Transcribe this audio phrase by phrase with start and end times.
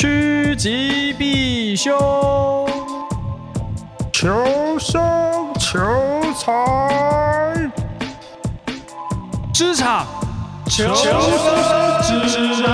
[0.00, 1.94] 趋吉避凶，
[4.10, 4.98] 求生
[5.58, 5.78] 求
[6.32, 7.70] 财，
[9.52, 10.06] 职场
[10.66, 12.72] 求生指南。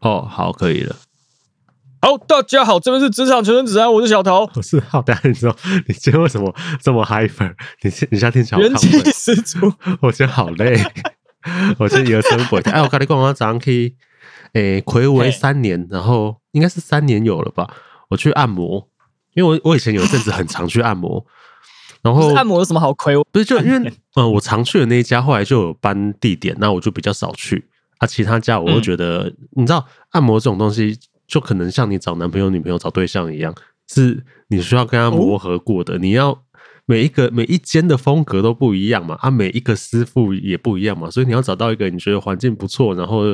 [0.00, 0.96] 哦，好，可以了。
[2.08, 5.02] 好，大家好，这边是职场求生指南，我是小桃，我是好。
[5.02, 5.54] 大家你说，
[5.86, 7.50] 你今天为什么这么 hyper？
[7.82, 9.70] 你你现在听起来元气十足。
[10.00, 10.82] 我今天好累，
[11.78, 13.94] 我今天有点不哎，我跟你讲，我早上可以，
[14.54, 17.68] 诶，睽违三年，然后应该是三年有了吧？
[18.08, 18.88] 我去按摩，
[19.34, 21.22] 因为我我以前有一阵子很常去按摩，
[22.00, 23.22] 然后按摩有什么好亏？
[23.30, 27.68] 不是就因为嗯，我常去的那一家后来就有搬地点，那我就比较少去。
[27.98, 33.54] 啊，其他家我都觉得，嗯、你知道，按摩这种东西，就可能像你找男朋友、女朋友、找对象一样，
[33.86, 35.94] 是你需要跟他磨合过的。
[35.94, 36.42] 哦、你要
[36.86, 43.26] 每一个每一间的风格都不一样嘛，啊，每一个师傅也不一样嘛，所以你要找到一个你觉得环境不错，然后，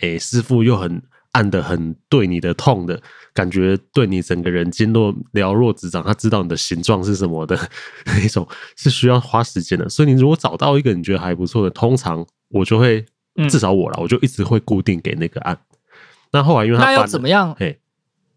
[0.00, 1.00] 诶、欸，师傅又很
[1.32, 3.00] 按的很对你的痛的
[3.34, 7.56] 感觉，对你整个人经络了若指掌，他知道你的形状是什么的
[8.06, 9.88] 那种，是需要花时间的。
[9.88, 13.04] 所以你如果找到一个你觉得还不错的，通常我就会。
[13.50, 15.54] 至少我了，我就一直会固定给那个按。
[16.36, 17.56] 那后来因为他那要怎么样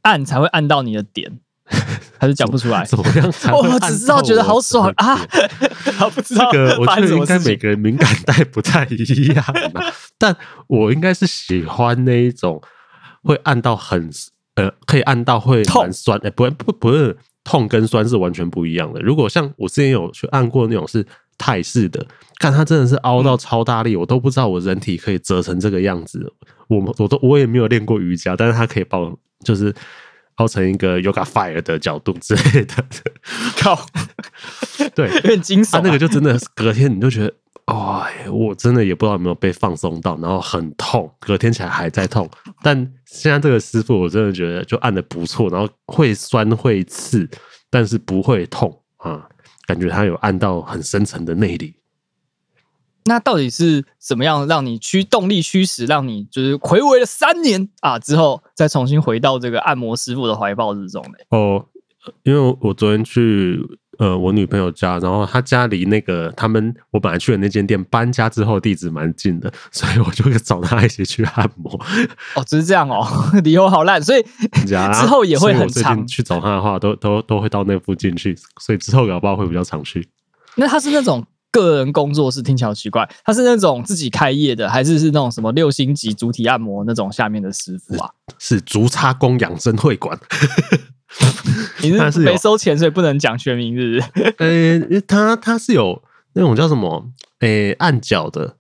[0.03, 1.39] 按才会按到你的点？
[2.17, 2.85] 还是讲不出来？
[2.85, 3.25] 怎么样？
[3.53, 5.15] 我只知道觉得好爽啊！
[6.15, 9.43] 不知道这个，我觉得应该每个人敏感带不太一样。
[10.17, 10.35] 但
[10.67, 12.61] 我应该是喜欢那一种
[13.23, 14.09] 会按到很
[14.55, 16.19] 呃，可以按到会蛮酸。
[16.23, 18.99] 哎，不不不是痛跟酸是完全不一样的。
[19.01, 21.05] 如果像我之前有去按过那种是。
[21.41, 22.05] 泰式的，
[22.37, 26.33] 看它真的是凹到超大力，我都不知道我人体可以折成这个样子。
[26.69, 29.75] 我我都我也没有练过瑜伽，但是他可以把我就是
[30.35, 32.75] 凹成一个 Yoga Fire 的角度之类的。
[33.57, 33.77] 靠，
[34.95, 35.71] 对，有点惊悚。
[35.71, 37.33] 他那个就真的隔天你就觉得，
[37.65, 42.29] 哎，我真的也不知道有没有被放松到，然后很痛，隔天起来还在痛。
[42.61, 47.29] 但现在这个师傅，我真的觉得就按的不错，然后会酸会刺，
[47.69, 49.27] 但是不会痛啊。
[49.65, 51.75] 感觉他有按到很深层的内里，
[53.09, 61.17] 那到底是怎么样让你驱动力驱使，让你就是回违了三年啊之后，再重新回到这个按摩师傅的怀抱之中呢？
[61.31, 61.65] 哦，
[62.23, 63.59] 因为我昨天去。
[63.99, 71.69] 呃，我女朋友家，然后她家离那个他们我本来去的那间店搬家之后地址蛮近的，所以我就找她一起去按摩。
[72.33, 73.05] 哦，只是这样哦，
[73.43, 74.25] 理由好烂，所以
[74.65, 80.07] 之后也会很常去找她的话，都都都会到那附近去，所以之后搞不好会比较常去。
[80.55, 81.21] 那他是那种
[81.51, 88.09] 个人工作室，听起来好奇怪，他是那种自己开业的，还是是那种什么六星级主体按摩那种下面的师傅啊？
[88.37, 90.17] 是，是竹叉工养生会馆。
[91.81, 94.33] 你是没收钱，所以不能讲全名，是不是？
[94.91, 96.01] 呃，他他是有
[96.33, 97.09] 那种叫什么？
[97.39, 98.57] 诶、欸，按脚的，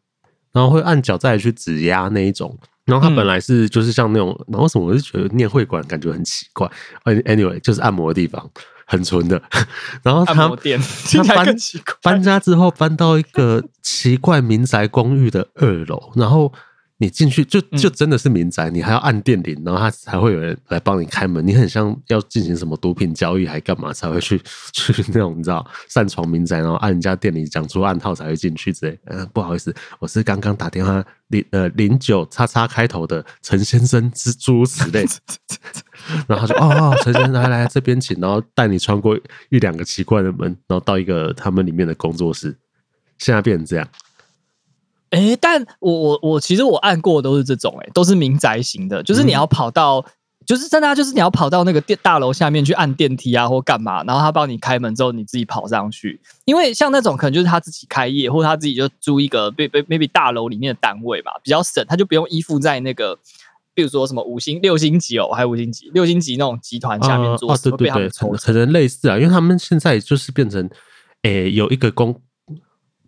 [0.51, 2.57] 然后会按脚再去指压那一种。
[2.85, 6.67] 然后他本来是就是像那种，嗯、然后为什么我就觉得念会馆感觉很奇怪
[7.03, 8.49] ？Anyway，就是按摩的地方，
[8.89, 9.41] 很纯的。
[10.03, 11.55] 然后他他搬
[12.01, 16.51] 搬家之后搬到一个奇怪民宅公寓的二楼，然后。
[17.01, 21.45] 你进去就就真的是民宅，嗯、你还要按电铃，然后他才会有人来帮你开门。
[21.47, 24.37] 你很像要进行什么毒品交易，还干嘛才会去
[24.73, 28.99] 去那种你知道擅闯民宅，然后按人家电铃讲出暗号才会进去之类。
[29.05, 35.05] 嗯、呃，不好意思，我是刚刚打电话零呃零九叉叉开头的陈先生之诸如此类。
[36.27, 39.17] 然后他就哦哦，陈先生来来这边请，然后带你穿过
[39.49, 42.57] 一两个奇怪的门，然后到一个他们里面的工作室。
[43.17, 43.87] 现在变成这样。
[45.11, 50.05] 哎、欸，但我我我其实我按过的都是这种、欸，哎，都是民宅型的，就是你要跑到，嗯、
[50.45, 56.21] 就是真的、啊，就是你要跑到那个电大楼下面去按电梯啊，或干嘛，然后他帮你开门之后，你自己跑上去。
[56.45, 63.17] 因为像那种可能就是他自己开业，或他自己就租一个 maybe maybe 大楼里面的单位吧，比较省，他就不用依附在那个，
[63.73, 70.69] 比如说什么五星六星级哦，还有五星级六星级那种集团下面做，对对对，可能类似啊，因为他们现在就是变成，
[71.23, 72.21] 诶、欸，有一个公。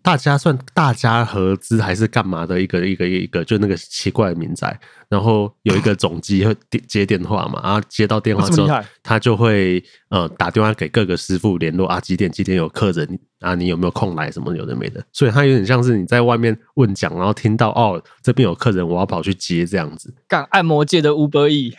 [0.02, 4.76] 大家算大家合资还是干嘛的一个一个一个，就那个奇怪的民宅，
[5.08, 6.54] 然后有一个总机会
[6.88, 8.68] 接电话嘛，然后接到电话之后，
[9.02, 20.12] 他就会呃打电话给各个师傅联络啊，几点几点有客人啊，你有没有空来什么有的没的，所以他有点像是你在外面问讲，然后听到哦这边有客人，我要跑去接这样子。
[20.26, 21.72] 干按摩界的 Uber E，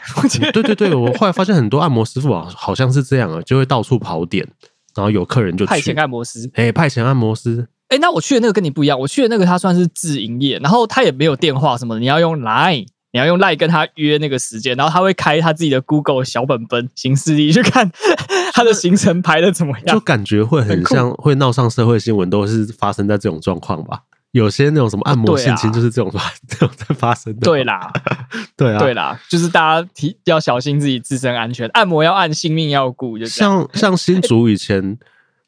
[0.54, 4.48] 对对对，我后来发现很多按摩师傅啊，好像是这样啊，就会到处跑点，
[4.96, 7.68] 然后有客人就派遣按摩师，哎，派遣按摩师。
[7.94, 17.92] 哎、欸，那我去的那个跟你不一样，我去的那个他算是自营业，然后他也没有电话什么的，你要用 Line 你要用赖跟他约那个时间，然后他会开他自己的 Google 小本本行事历去看
[18.54, 24.00] 他的行程排的怎么样，就感觉会很像会闹上社会新闻，都是发生在这种状况吧。
[24.32, 27.42] 有些那种什么按摩性侵，就是这种发、哦啊、这种在发生的。
[27.42, 27.94] 对啦，
[28.58, 33.20] 对啊，对啦，就是大家提要小心自己自身安全，按摩要按，性命要顾。
[33.20, 34.98] 就像像新竹以前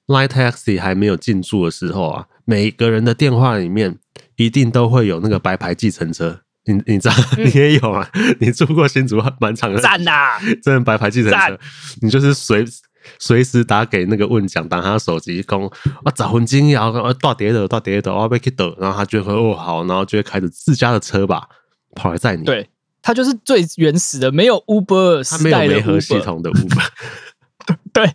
[0.05, 3.97] Line Taxi 还没有进驻的时候啊，每个人的电话里面
[4.37, 6.41] 一定都会有那个白牌计程车。
[6.67, 8.09] 你你知道你也有啊？
[8.15, 10.39] 嗯、 你住过新竹蛮长的，赞呐、啊！
[10.63, 11.59] 真的白牌计程车，
[12.01, 12.65] 你就是随
[13.19, 21.43] 随时打给那个问讲，打他手机，讲我找魂金瑶，我到底的到底的，我要被去等，然后他就会哦好，然后就会开着自家的车吧
[21.93, 22.43] 跑来载你。
[22.43, 22.67] 对，
[22.99, 26.87] 他就是最原始的，没有 Uber 他没有媒合系统的 Uber，
[27.93, 28.11] 对，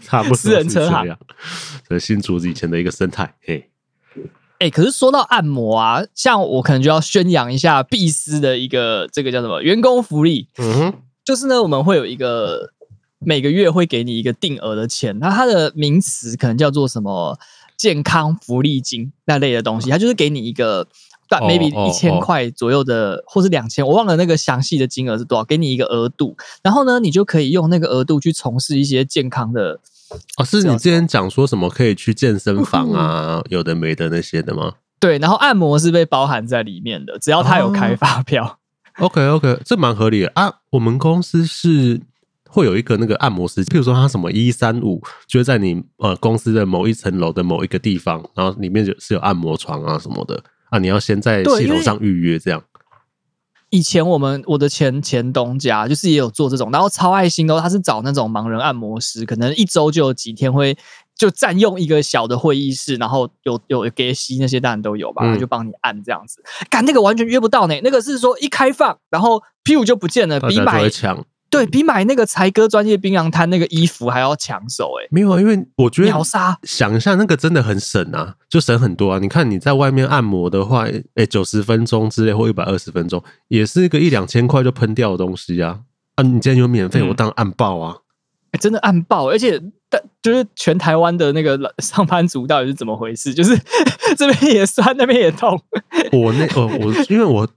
[0.00, 1.14] 差不多私人车行，
[1.86, 3.69] 这新竹子以前的一个生态，嘿。
[4.60, 10.48] 哎、欸，可是说到按摩啊，像我可能就要宣扬一下碧斯的一个这个叫什么员工福利。
[10.58, 12.70] 嗯哼，就是呢，我们会有一个
[13.18, 17.38] 每个月会给你一个定额的钱，那它的名词可能叫做什么
[17.78, 20.86] 健康福利金那类的东西，它就是给你一个
[21.26, 29.80] 大 maybe 一千块左右的，或是两千，我忘了那个详细的金额是多少，给你一个额度，然后呢，你就可以用那个额度去从事一些健康的。
[30.36, 34.74] 哦，是你之前讲说什么可以去健身房啊，有的没的那些的吗？
[34.98, 38.58] 对，然后按摩是被包含在里面的，只要他有开发票。
[38.98, 40.52] 哦、OK OK，这蛮合理的啊。
[40.70, 42.00] 我们公司是
[42.48, 52.62] 会有一个那个按摩师，譬如说他什么一三五，就在你呃公司的某一层楼的某一个地方，然后里面就是有按摩床啊什么的啊，你要先在系统上预约这样。
[53.70, 60.76] 以前我们我的前前东家就是也有做这种，然后超爱心哦，他是找那种盲人按摩师，可能一周就有几天会
[61.16, 66.42] 就占用一个小的会议室，然后有有给吸那些当然都有吧，他就帮你按这样子。
[66.68, 71.24] 干、嗯、那个完全约不到呢，那个是说一开放，然后屁股就不见了，比买强。
[71.50, 79.18] 对，比买那个才哥专业槟榔摊那个衣服还要抢手哎、欸，没有啊，因为我觉得秒杀，想一下那个真的很省啊，就省很多啊。
[79.18, 80.86] 你看你在外面按摩的话，
[81.16, 85.80] 哎，九十分钟之类或一百二十分钟，也是一个一两千块就喷掉的东西啊。
[86.14, 87.96] 啊，你今天有免费，我当然按爆啊！
[88.52, 93.34] 哎、嗯，真的按爆，而且但就是全台湾的那个上班族到底是怎么回事？
[93.34, 93.58] 就是
[94.16, 95.60] 这边也酸，那边也痛。
[96.12, 97.48] 我那哦，我因为我。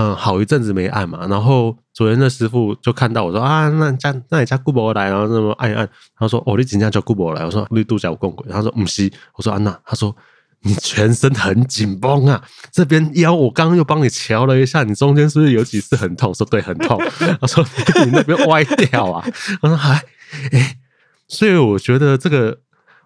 [0.00, 10.14] 嗯，好一阵子没按嘛，然后昨天那师傅就看到我说啊，那家那你家顾伯来，然后那么按一按，他说哦，你今天叫顾伯来，我说你度假我共轨，他说唔是，我说安娜，他说
[10.60, 12.40] 你全身很紧绷啊，
[12.70, 16.32] 这边腰我刚刚又帮你乔了一下，你中间是不是有几次很痛？
[16.32, 16.96] 说对，很痛。
[17.40, 17.66] 他说
[18.04, 19.28] 你那边歪掉啊，
[19.60, 20.00] 他说还
[20.52, 20.78] 哎，
[21.26, 22.60] 所以我觉得这个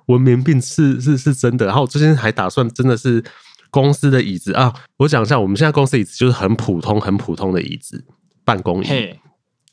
[0.09, 3.25] 文明病是是是真的，然后我最近还打算真的是。
[3.71, 4.53] 公司的椅子。
[4.53, 8.05] 啊，我讲一下，我们现在公司椅子就是很普通、很普通的椅子，
[8.45, 8.89] 办公椅。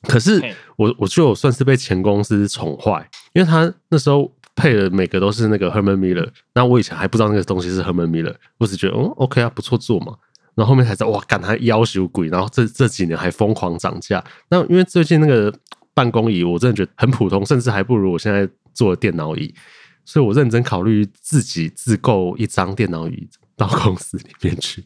[0.04, 0.42] 可是
[0.78, 10.16] 我我就算是被前公司宠坏，因为他那时候配的每个都是那个 Herman Miller，那我以前还不知道那个东西是 Herman Miller，我只觉得哦 OK 啊，不错做嘛。
[10.56, 14.24] 然后后面才知道哇，干他要求鬼，然后这这几年还疯狂涨价。
[14.50, 15.54] 那因为最近那个
[15.94, 19.54] 办公椅，我真的觉得很普通，甚至还不如我现在坐的电脑椅，
[20.06, 23.28] 所以我认真考虑自己自购一张电脑椅。
[23.60, 24.82] 到公司里面去。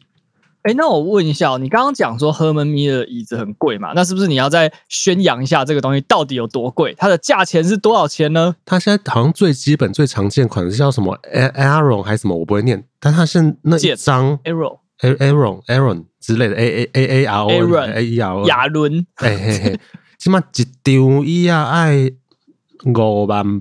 [0.64, 3.92] 哎、欸，那我问一下，你刚刚讲说 Herman Miller 的椅子很贵嘛？
[3.94, 6.94] 那是不是你要再宣扬一下这个东西到底有多贵？
[6.96, 8.56] 它的价钱是多少钱呢？
[8.64, 12.34] 它现在好像最基本、最常见款是叫什么 Aaron 还是什么？
[12.34, 12.82] 我不会念。
[12.98, 19.06] 但它是那一张 Aaron Aaron Aaron 之类的 A A A A R O Aaron A E R 亚伦。
[19.16, 19.80] 哎嘿嘿，
[20.18, 22.10] 起码一张椅啊，爱
[22.86, 23.60] 五万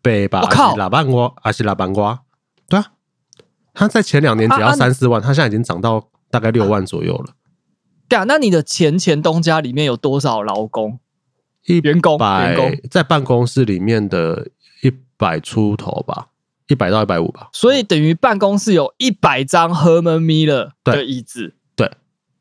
[0.00, 0.42] 八吧？
[0.42, 1.32] 我靠六万五？
[1.42, 2.18] 还是六万五？
[2.68, 2.86] 对啊。
[3.72, 7.34] 他在前两年只要三四万，他现在已经涨到大概六万左右了。
[8.08, 10.98] 对啊，那你的前前东家里面有多少劳工？
[11.66, 12.18] 一员工？
[12.18, 14.48] 员工在办公室里面的
[14.82, 16.26] 一百出头吧，
[16.66, 17.50] 一百到一百五吧。
[17.52, 21.54] 所以等于办公室有一百张 Herman Miller 的椅子。
[21.76, 21.88] 对，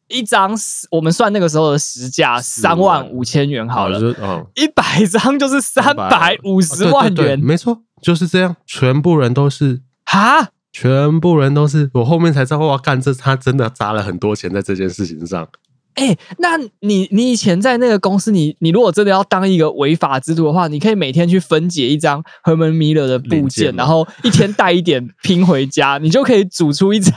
[0.08, 0.58] 一张
[0.90, 4.00] 我们算那个时候的时价三万五千元好了。
[4.20, 7.40] 嗯，一百张就是三百五十万元。
[7.40, 10.50] 没错，就是这样，全部人都是哈。
[10.74, 15.48] 全部人都是，我后面才知道，哇，干这他真的砸了很多钱在这件事情上。
[15.94, 27.14] 哎、欸，那你你以前在那个公司，你你如果真的要当一个违法之徒的话，你可以每天去分解一张 Herman Miller 的部件，然后一天带一点拼回家，你就可以组出一张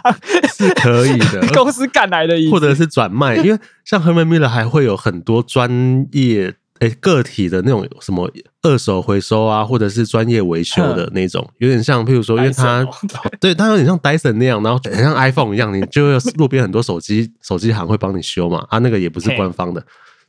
[0.55, 1.41] 是可以的。
[1.57, 8.31] 公司赶来的或者是转卖，因为像 Herman Miller 还会有很多专业诶个体的那种什么
[8.63, 12.87] 二手回收啊，或者是专业维修的那种，有点像，譬如说，因为它
[13.41, 19.83] 对它有点像 Dyson 那样，然后很像 iPhone 一样，你就路边很多手机手机行会帮你修嘛，啊，那个也不是官方的。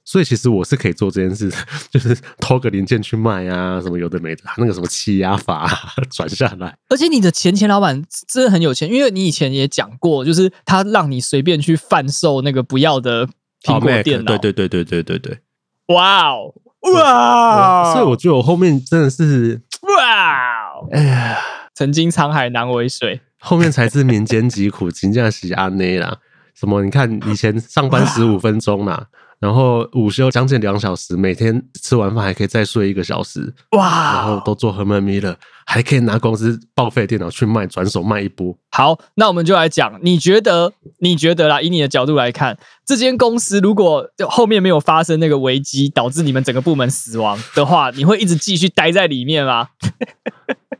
[0.09, 1.57] 所以其实我是可以做这件事的，
[1.91, 5.69] 就是偷个零件去卖啊，什么有的没的，那个什么气压阀
[6.09, 6.77] 转下来。
[6.87, 13.27] 而且你的前前老板真的很有钱，因为你以前也讲过，就是他让你随便去贩售那个不要的
[13.63, 14.37] 苹果电脑。
[14.37, 15.39] 对对对对对对对。
[15.87, 16.53] 哇哦
[16.93, 17.93] 哇！
[17.93, 20.87] 所以我觉得我后面真的是哇哦！
[20.91, 21.37] 哎呀，
[21.73, 26.17] 曾经沧海难为水，后面才是民间疾苦，真正是安内啦。
[26.53, 26.83] 什么？
[26.83, 29.07] 你看以前上班十五分钟啦。
[29.39, 34.13] 然后午休将近两小时，每天吃完饭还可以再睡一个小时，哇！
[34.15, 35.35] 然后都做 Herman Miller，
[35.69, 38.57] 还可以拿公司报废电脑去卖，转手卖一波。
[38.71, 40.71] 好，那我们就来讲，你觉得？
[40.99, 41.61] 你觉得啦？
[41.61, 49.67] 以你的角度来看，这间公司如果后面没有发生那个危机，导致你们整个部门死亡的话，你会一直继续待在里面吗？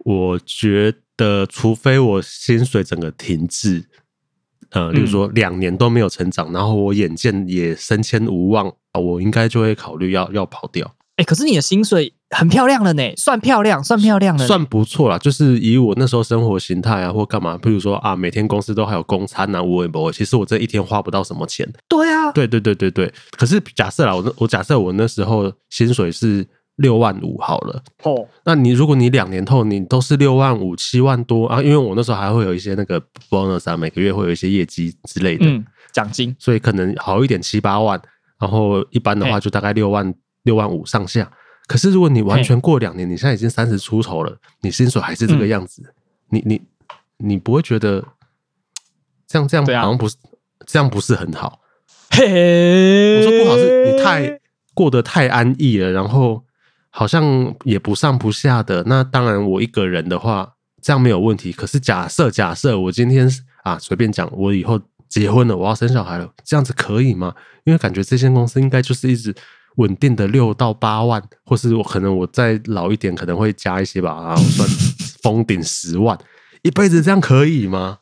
[0.05, 3.89] 我觉得，除非我薪水整个停滞。
[4.69, 10.95] 呃，例如说两年都没有成长，嗯、然后我眼见也升迁无望，我应该就会考虑要要跑掉。
[11.17, 15.17] 哎、欸，可是你的薪水很漂亮了呢，算漂亮，算漂亮了，算不错啦。
[15.17, 20.11] 就是以我那时候生活形态啊，或干嘛，比如说啊，每天公司都还有公餐啊，我也不会。
[20.11, 21.67] 其实我这一天花不到什么钱。
[21.89, 23.13] 对啊，对对对对对。
[23.31, 26.47] 可是假设啦，我我假设我那时候薪水是。
[26.77, 37.99] 六万五好了，哦，那你如果你两年后你都是六万五七万多啊，因为我那时候还会有一些那个 bonus 啊，每个月会有一些业绩之类的，嗯，奖金，所以可能好一点七八万，
[38.39, 40.13] 然后一般的话就大概六万
[40.47, 41.31] 六万五上下。
[41.67, 45.93] 可是如果你完全过两年，你现在已经三十出头了，你薪水还是这个样子，嗯、
[46.31, 46.61] 你你
[47.17, 48.03] 你不会觉得
[49.27, 50.33] 这样这样好像不是、啊、
[50.65, 51.59] 这样不是很好？
[52.09, 54.39] 嘿，嘿，我说不好是你太
[54.73, 56.43] 过得太安逸了，然后。
[56.89, 61.53] 好像也不上不下的，那当然我一个人的话，这样没有问题。
[61.53, 63.29] 可是假设假设我今天
[63.61, 67.35] 啊随便讲，我以后结婚了，我要生小孩了，这样子可以吗？
[67.65, 69.35] 因为感觉这间公司应该就是一直
[69.77, 74.69] 稳定的六到八万，或是我可能我再老一点可能会加一些吧，然后算
[75.23, 76.15] 封顶十万，
[76.61, 77.99] 一辈子这样可以吗？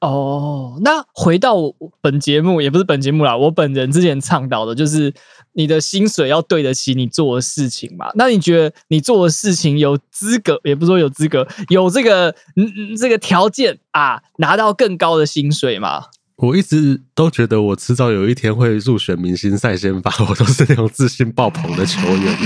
[0.00, 1.56] 哦，那回到
[2.00, 5.12] 本节目也不是本节目啦，我本人之前倡导的就是
[5.54, 8.06] 你的薪水要对得起你做的事情嘛。
[8.14, 16.04] 那你觉得你做的事情有资格，也不是说有资格，有这个嗯这个条件啊，拿到更高的薪水吗？
[16.38, 22.36] 我一直都觉得我迟早有一天会入选明星赛先发，我都是那种自信爆棚的球员。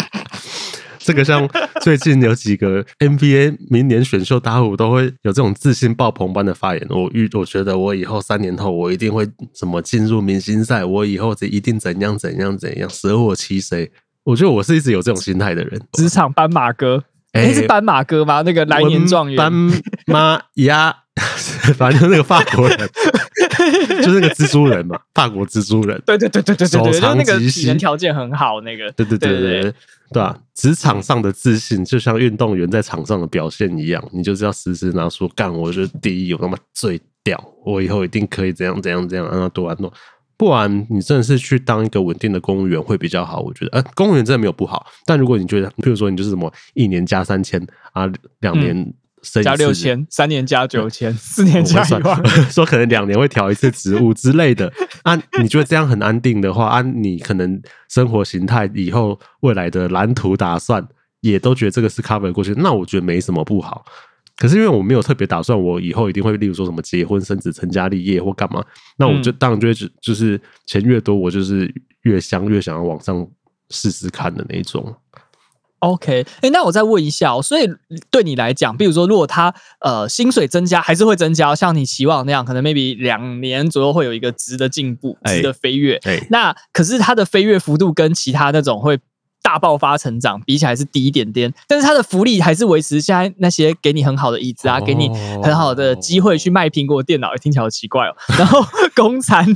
[0.99, 1.47] 这个像
[1.83, 6.87] 最近有几个 NBA 明年选秀大户都会有这种自信爆棚般的发言。
[6.89, 13.91] 我预我觉得我以后三年后我一定会怎么进入明星赛，我以后这一定怎样怎样怎样舍我其谁。
[14.25, 15.79] 我觉得我是一直有这种心态的人。
[15.93, 18.41] 职场斑马哥，哎、欸，是斑马哥吗？
[18.43, 19.53] 那个来年状元斑
[20.07, 20.95] 马呀，
[21.77, 22.89] 反正那个法国人，
[24.05, 26.01] 就是那个蜘蛛人嘛，法国蜘蛛人。
[26.07, 28.61] 对对对对对对，对，手长极细，那个条件很好。
[28.63, 29.75] 那个，对对对对对。
[30.13, 39.91] 对啊，职场上的自信就像运动员在场上的表现一样，你就是要时时拿出干，我就是第一，我他妈最屌，我以后一定可以怎样怎样怎样，让他多安弄。
[40.37, 43.71] 不然你真的是去当一个稳定的公务员会比较好，我觉得。
[43.79, 48.07] 呃，公务员真的没有不好，但如果你觉得，譬如说你就是什么一年加三千啊，
[48.41, 48.93] 两年。
[49.35, 52.21] 嗯加六千，三年加九千，四年加一万。
[52.51, 54.71] 说可能两年会调一次职务之类的。
[55.05, 60.85] 啊，你觉得这样很安定的话，啊，你可能生活形态以后未来的蓝图打算
[61.21, 63.85] 也都觉得这个是 cover 过去，那我觉得没什么不好。
[64.37, 68.65] 可是因为我没有特别打算，我以后一定会，例如说什么结婚生子、成家立业或干嘛，
[68.97, 73.25] 那我就当然就会就是钱越多，我就是越想越想要往上
[73.71, 74.93] 试试看的那种。
[75.83, 77.69] OK，哎、欸，那我再问一下哦，所以
[78.11, 85.97] 对你来讲，比如说，如果他呃薪水增加，还是会增加，像你期望那样，可能 maybe 两年左右会有一个值的进步，值的飞跃。
[86.05, 88.97] 哎、欸，那可是它的飞跃幅度跟其他那种会
[89.43, 95.09] 大爆发成长比起来是低一点点，但是它的福利还是维持现在那些给你很好的椅子啊，哦、给你
[95.43, 98.15] 很好的机会去卖苹果电脑，听起来好奇怪哦。
[98.39, 99.47] 然后 公餐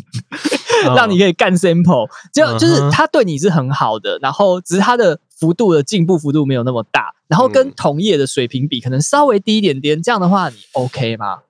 [0.97, 5.19] 让你可以干 sample，就就是它对你是很好的，然后只是它的。
[5.38, 11.40] 幅度的进步幅度没有那么大，然后跟同业的水平比可能稍微低一点点，这样的话你 OK 吗？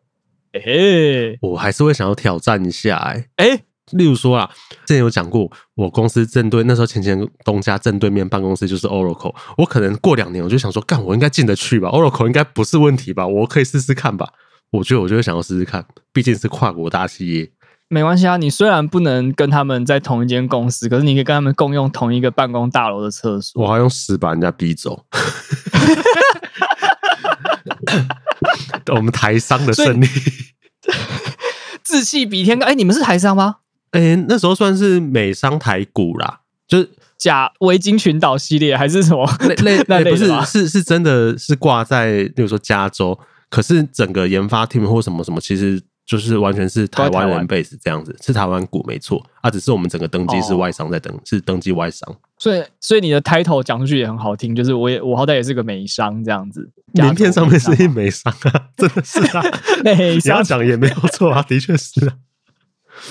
[0.53, 3.63] 嘿嘿，我还是会想要挑战一下、欸，哎哎，
[3.93, 4.51] 例如说啊，
[4.85, 14.29] 之前有讲过，我公司正对那时候前前东家正对面办公室就是 Oracle，我可能过两年我就想说，干我应该进得去吧，Oracle 应该不是问题吧，我可以试试看吧，
[14.73, 17.51] 我觉得我就会想要试试看，毕竟是跨国大企业。
[17.89, 23.63] 没关系啊，你虽然不能跟他们在同一间公司，可是你可以跟他们共用同一个办公大楼的厕所。
[23.63, 25.05] 我还用屎把人家逼走。
[28.93, 30.07] 我们台商的胜利，
[31.85, 32.67] 志气比天高。
[32.67, 33.59] 哎、欸，你们是台商吗？
[33.91, 39.27] 哎、欸，那时候算是美商台股啦，就是假维京群岛系列还是什么？
[39.65, 45.83] 类类、 欸、不是是是真的是挂在，比如说加州，可是整个研发 team 或什么什么，其实。
[46.07, 52.17] 就是完全是台湾人 base 这样子，是台湾股没错啊，只是我们整个登记是外商在登，哦、是登记外商。
[52.39, 59.43] 所以，所以你的 title 讲出去也很好听，就是我也我好歹也是个美商这样子，名片上面是一美商啊，真的是啊，
[59.83, 62.15] 美商讲也没有错啊，的确是啊。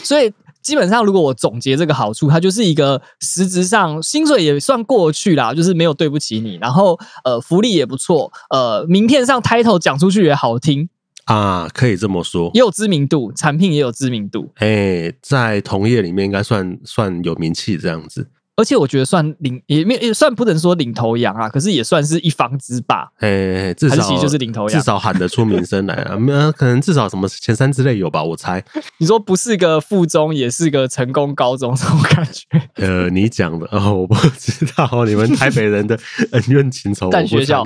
[0.01, 0.31] 所以
[0.65, 10.89] 基本上，如果我总结这个好处，它就是一个实质上薪水也算过去啦，就是没有对不起你，然后呃福利也不错，呃名片上 title 讲出去也好听。
[11.25, 14.51] 啊，可以这么说，也有知名度，产品也有知名度。
[14.55, 23.09] 哎、欸，在同业里面应该算算有名气这样子，而且我觉得算领也没也算不能说领头羊啊，可是也算是一方之霸。
[23.17, 26.15] 哎、欸，至少就是领头羊，至少喊得出名声来啊。
[26.15, 28.23] 没可能至少什么前三之类有吧？
[28.23, 28.63] 我猜。
[28.99, 32.43] 你说不是个附中，也是个成功高中，这种感觉。
[32.75, 35.99] 呃，你讲的哦，我不知道你们台北人的
[36.31, 37.65] 恩怨情仇，但学校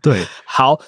[0.00, 0.80] 对，好。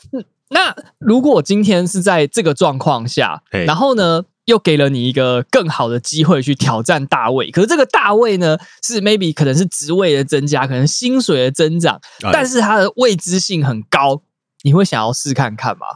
[0.51, 12.01] 那如果今天是在这个状况下，然后呢，又给了你一个更好的机会去挑战大位，可是这个大位呢，是 maybe 可能是职位的增加，可能薪水的增长，
[12.33, 14.23] 但是它的未知性很高，
[14.63, 15.87] 你会想要试看看吗？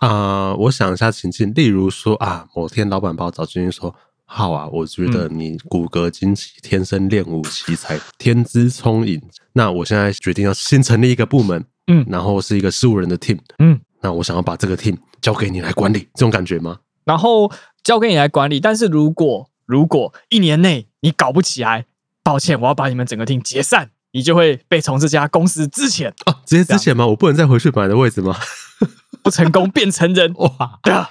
[0.00, 9.20] 啊、呃，我想一下情境，例如说啊，某天老板把我找进去说，好啊，我觉得你骨骼惊奇，天生练武奇才， 天资聪颖，
[9.52, 11.64] 那我现在决定要新成立一个部门。
[11.88, 16.78] 嗯，然后是一个十五人的 team，嗯，那我想要把这个 team 交给你来管理，这种感觉吗？
[17.04, 17.50] 然后
[17.82, 21.86] 交给你来管理，但是如果如果一年内你搞不起来，
[22.22, 27.06] 抱歉，我要把你们整个 team 解散，你就会被从这家公司资遣哦，直接资遣吗？
[27.06, 28.36] 我不能再回去本来的位置吗？
[29.22, 30.78] 不成功变成人 哇！
[30.82, 31.10] 对啊，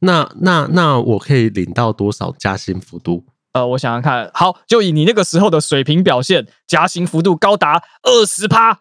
[0.00, 3.24] 那那那我可以领到多少加薪幅度？
[3.52, 8.80] 呃，我想想看，好，就以你那个时候的水平表现，加薪幅度高达二十趴。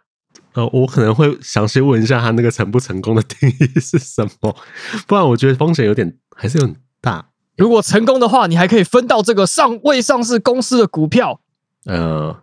[0.54, 4.56] 呃，我可能会详细问一下他那个成不成功的定义是什么，
[5.08, 7.28] 不然我觉得风险有点还是有点大。
[7.58, 11.40] 如果成功的话，你还可以分到这个上未上市公司的股票。
[11.86, 12.36] 呃，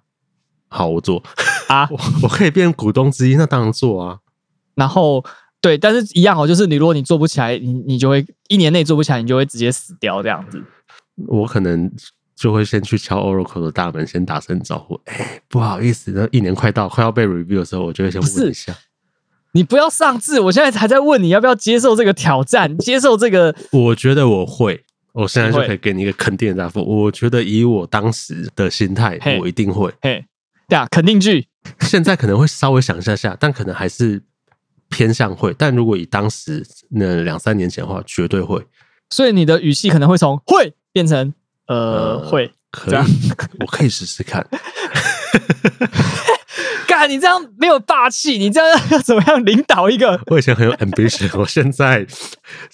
[0.68, 1.22] 好，我做
[1.68, 4.18] 啊 我，我可以变股东之一，那当然做啊。
[4.74, 5.24] 然后
[5.60, 10.62] 对，但是一样哦，就是你如果你做不起来，你你就会一年内做不起来，你就会直接死掉这样子。
[11.26, 11.90] 我可能。
[12.40, 14.98] 就会先去敲 Oracle 的大门，先打声招呼。
[15.04, 18.74] 哎、欸，不好意思，那一年快到，快要被 review 的时候，我就会先问一下。
[19.52, 23.54] 你不要上志，我现在还在问你要不要接受这个挑战，接受这个。
[23.72, 26.82] 我觉得我会，我现在就可以给你一个肯定的答复。
[26.82, 29.92] 我觉得以我当时的心态，我一定会。
[30.00, 30.24] 嘿，
[30.66, 31.46] 对啊，肯定句。
[31.80, 34.22] 现在可能会稍微想一下下，但可能还是
[34.88, 35.54] 偏向会。
[35.58, 38.64] 但如果以当时那两三年前的话，绝对会。
[39.10, 41.34] 所以你的语气可能会从会变成。
[41.70, 43.30] 呃，会可以，
[43.60, 44.44] 我可以试试看。
[47.00, 50.20] 干，你这样没有霸气，你这样 要怎么样领导一个？
[50.26, 52.06] 我以前很有 ambition，我现在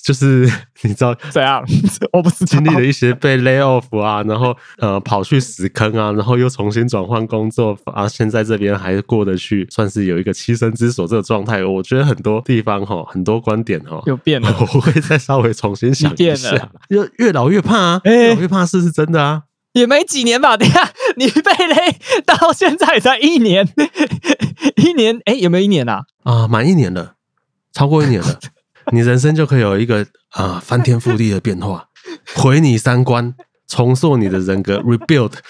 [0.03, 0.51] 就是
[0.83, 1.65] 你知道怎样？
[2.13, 11.65] 我不是经历了一些被 lay off 啊，然后呃跑去死坑啊，然后又重新转换工作啊，现在这边还过得去，算是有一个栖身之所这个状态。
[11.65, 16.69] 我觉得很多地方哈，很多观点哈，又变了，我会再稍微重新想一下。
[16.89, 19.43] 越越老越怕啊，越老越怕事是真的啊。
[19.81, 21.77] 也没几年吧， 等下你被勒
[22.25, 23.69] 到现在才一年，
[24.77, 26.05] 一年哎、欸，有没有一年啊？
[26.25, 27.15] 啊，满一年了，
[27.73, 28.39] 超过一年了，
[28.93, 31.89] 你人生就可以有一个啊翻天覆地的变化，
[32.35, 33.35] 毁你三观，
[33.69, 35.33] 重塑你的人格，rebuild。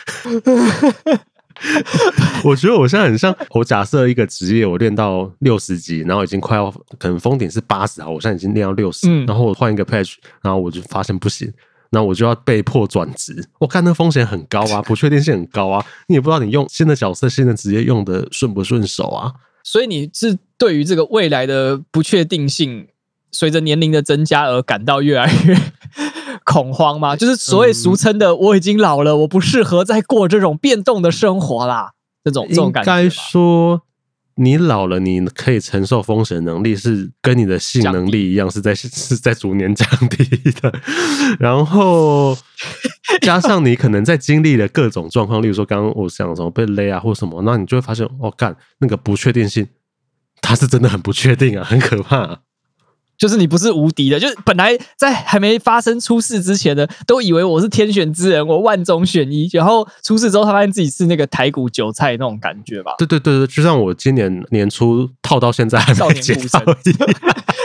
[2.45, 11.51] 我觉得我现在很像，我假设一个职业，我练到六十级，然后已经快要可能封顶是八十啊，我现在已经练到六十、嗯，然后我换一个 patch，然后我就发现不行。
[11.97, 19.33] 那我就要被迫转职，我看那风险很高啊，不确定性很高啊，你也不知道你用新的角色、新的职业用的顺不顺手啊。
[19.65, 22.89] 所以你是对于这个未来的不确定性，
[23.33, 25.57] 随着年龄的增加而感到越来越
[26.45, 27.17] 恐慌吗？
[27.17, 32.93] 就是所谓俗称的“我已经老了，我不适合再过这种变动的生活啦”这种这种感觉。
[32.93, 33.81] 该说。
[34.39, 40.25] 你老了，你可以承受风险能力是跟你的性能力一样，是在是在逐年降低
[40.61, 40.73] 的。
[41.41, 42.37] 然后
[43.23, 49.67] 加上你可能在经历了各种状况，例如说刚刚我想什么被勒啊或什么，那你就会发现，哦，干那个不确定性，
[50.43, 52.39] 它是真的很不确定啊，很可怕啊。
[53.19, 62.95] 就是你不是无敌的，就是本来在还没发生出事之前呢，都以为我是天选之人，我万中选一，然后出事之后，他发现自己是那个台股韭菜那种感觉吧？
[62.99, 67.11] 对对对对，就像我今年年初套到现在还没解套一样。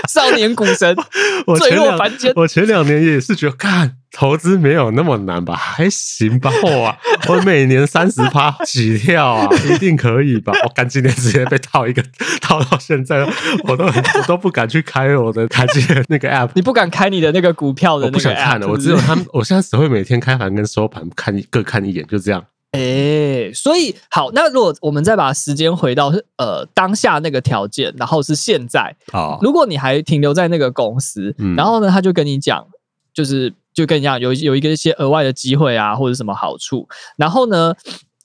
[0.10, 0.96] 少年股神，
[1.60, 6.52] 坠落凡间我前两年也是觉得，看投资没有那么难吧， 还行吧。
[6.64, 6.98] 哇，
[7.30, 10.54] 我每年三十趴起跳啊， 一定可以吧？
[10.64, 12.04] 我干今年直接被套一个
[12.42, 13.26] 套到现在，
[13.64, 22.44] 我都我都不敢去开我的台积电那个 app，你不敢开你的那个股票的那个 app，我不想看了，我只有他们，我现在只会每天开盘跟收盘看各看一眼，就这样。
[22.72, 32.66] 哎、欸，所以好，那如果我们再把时间回到呃当下那个条件，然后是现在，好，如果你还停留在那个公司，嗯、然后呢，他就跟你讲，
[33.14, 37.74] 就是就跟你讲有有一个一些额外的机会啊，或者什么好处，然后呢，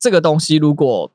[0.00, 1.12] 这个东西如果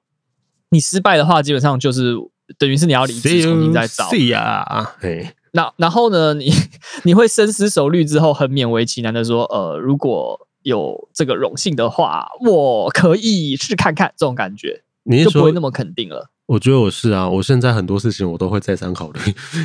[0.70, 2.16] 你失败的话，基本上就是
[2.58, 6.52] 等于是你要离职重新再找，是呀，哎，那然后呢，你
[7.04, 10.48] 你会深思熟虑之后，很勉为其难的说，呃，如果。
[10.64, 16.30] 有这个荣幸的话，我可以试看看这种感觉，你就不会那么肯定了。
[16.52, 19.20] 我觉得我是啊，我现在很多事情我都会再三考虑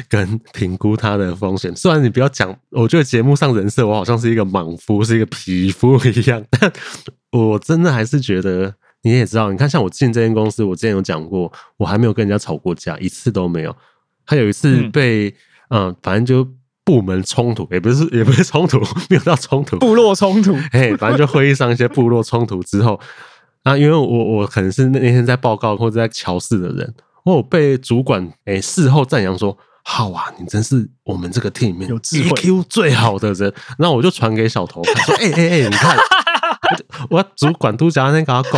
[0.08, 1.74] 跟评估它的风险。
[1.74, 6.72] 虽然你不要讲，我觉得节目上人设我好像是一个莽夫，是一个皮夫一样，但
[7.32, 8.72] 我真的还是觉得
[9.02, 13.76] 你也知道，你看像我进这间公司，我之前有讲过，我还没有跟人家吵过架，一次都没有。
[14.24, 15.28] 还有一次被
[15.70, 16.48] 嗯、呃，反正就。
[16.86, 18.78] 部门冲突也不是，也不是冲突，
[19.10, 19.76] 没有到冲突。
[19.80, 23.00] 部落冲突，嘿，反正就会议上一些部落冲突之后，
[23.66, 33.52] 啊，因为我我可能是那天在报告或者在乔事的人，我被主管诶、欸、事后赞扬说，好啊，你真是我们这个 team 里面有 EQ 最好的人。
[33.76, 35.96] 然后我就传给小头说，哎哎哎，你看，
[37.10, 38.56] 我主管都讲那个阿狗，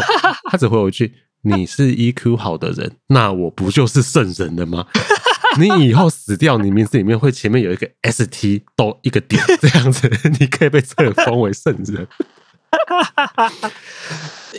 [0.50, 4.84] 他只回我一句，你是 EQ 好的人，那我不就是圣人了吗？
[5.58, 10.06] 你以后死掉，你名字里面会前面有一个 ST 多一个点，这样子
[10.38, 12.06] 你可以被册封为圣人。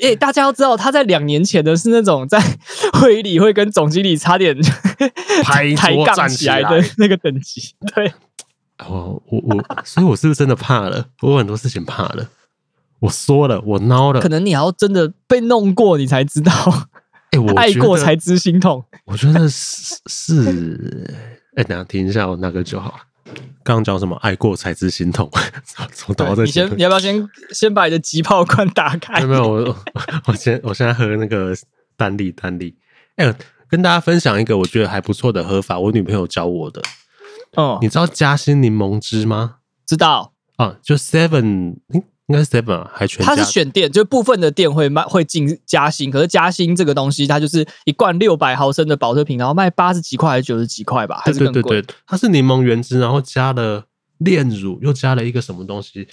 [0.01, 2.39] 哎、欸，大家要知道，他在两年前的是那种在
[2.93, 4.55] 会议里会跟总经理差点
[5.43, 7.73] 拍抬杠起来的那个等级。
[7.93, 8.07] 对，
[8.79, 11.07] 哦，我我，所以我是不是真的怕了？
[11.21, 12.29] 我有很多事情怕了。
[12.99, 14.21] 我说了，我孬了。
[14.21, 16.51] 可能你要真的被弄过，你才知道。
[17.31, 18.83] 哎、欸，我爱过才知心痛。
[19.05, 21.07] 我觉得是是，
[21.55, 22.99] 哎、欸，等下听一下我那个就好了。
[23.63, 24.15] 刚刚讲什么？
[24.17, 25.29] 爱过才知心痛。
[26.37, 29.21] 你先，你要不要先先把你的急泡罐打开？
[29.27, 29.75] 没有，我
[30.27, 31.53] 我先，我现在喝那个
[31.95, 32.75] 丹力丹力。
[33.17, 33.35] 哎、欸，
[33.69, 36.81] 跟大家分享一个我觉得还不错的喝法，我女朋友教我的。
[37.55, 39.57] 哦，你知道夹心柠檬汁吗？
[39.85, 41.77] 知道啊，就 Seven。
[42.29, 51.61] 应该是 seven 还全家，它是选店，就部分的店会卖会进嘉兴，可是嘉兴这个东西，它就是一罐六百毫升的保特瓶，然后卖八十几块还是九十几块吧，还是更贵？
[51.63, 53.83] 对对对，它是柠檬原汁，然后加了
[54.19, 56.07] 炼乳，又加了一个什么东西，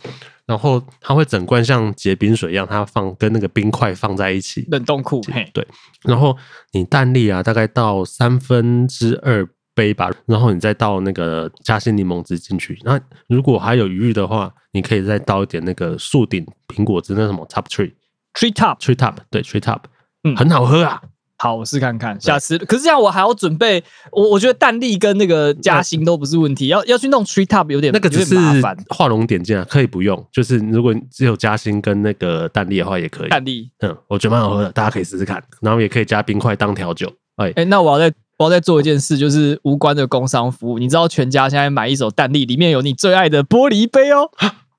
[0.46, 5.20] 然后它会整罐像结冰水一样，它放跟那个冰块放在一起，冷冻库。
[5.52, 5.68] 对，
[6.02, 6.34] 然后
[6.72, 9.46] 你蛋力啊，大概到三分之二。
[9.76, 12.76] 杯吧，然后你再倒那个加心柠檬汁进去。
[12.82, 17.92] 那如果还有余裕的话，你可以再倒一点那个树顶苹果汁，那什么 Top Tree
[18.32, 19.80] Tree Top Tree Top 对 Tree Top，
[20.24, 21.02] 嗯，很好喝啊。
[21.38, 22.56] 好，我试看看，下次。
[22.56, 28.74] 可是这样我还要准备，我我觉得蛋力跟那个夹心都不是问题，要要去弄 Tree Top 有点那个只是麻烦。
[28.88, 30.26] 画龙点睛啊，可以不用。
[30.32, 33.28] 就是如果只有夹心跟那个蛋力的话，也可以。
[33.28, 35.42] 蛋力，嗯，我觉得蛮好喝的，大家可以试试看。
[35.60, 37.12] 然后也可以加冰块当调酒。
[37.36, 38.16] 哎哎，那我要再。
[38.38, 40.78] 我要再做一件事，就是无关的工商服务。
[40.78, 44.30] 你知道全家现在买一手蛋力，里面有你最爱的玻璃杯哦？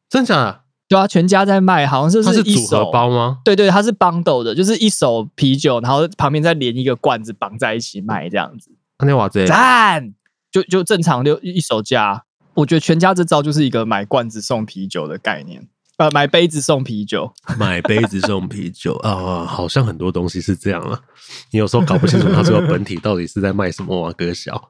[0.09, 0.61] 真假的？
[0.87, 3.39] 对啊，全家在卖，好像是是一手组合包吗？
[3.43, 8.71] 对对，它是 bundle 的，就是一手啤酒，然后旁边再连一个罐子绑在一起卖这样子。
[9.05, 10.13] 那哇塞，赞！
[10.51, 12.23] 就就正常就一手价。
[12.53, 15.67] 我觉得全家这招就是一个买罐子送啤酒的概念。
[15.97, 20.99] 呃，买杯子送啤酒， 买杯子送啤酒啊、呃，好像很多东西是这样啊。
[21.51, 24.69] 你有时候搞不清楚他这个本体到底是在卖什么啊，哥小。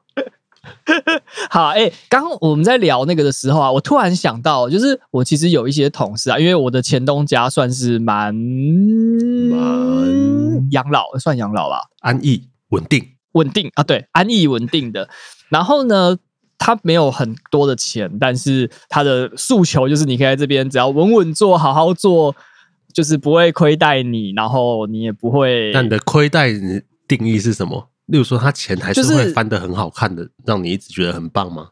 [1.50, 15.10] 好，哎、欸，刚刚我们在聊那个的时候啊，我突然想到，就是我其实有一些同事啊，因为我的前东家算是蛮蛮养老，算养老吧，安逸稳定，稳定啊，对，安逸稳定的。
[15.50, 16.16] 然后呢？
[16.58, 22.34] 他没有很多的钱，但是他的诉求就是，你可以在这边只要稳稳做好好做，
[22.92, 25.70] 就是不会亏待你，然后你也不会。
[25.72, 26.50] 那你的亏待
[27.06, 27.90] 定义是什么？
[28.06, 31.68] 例如说，他钱还是会翻得很好看的，让你一直觉得很棒吗？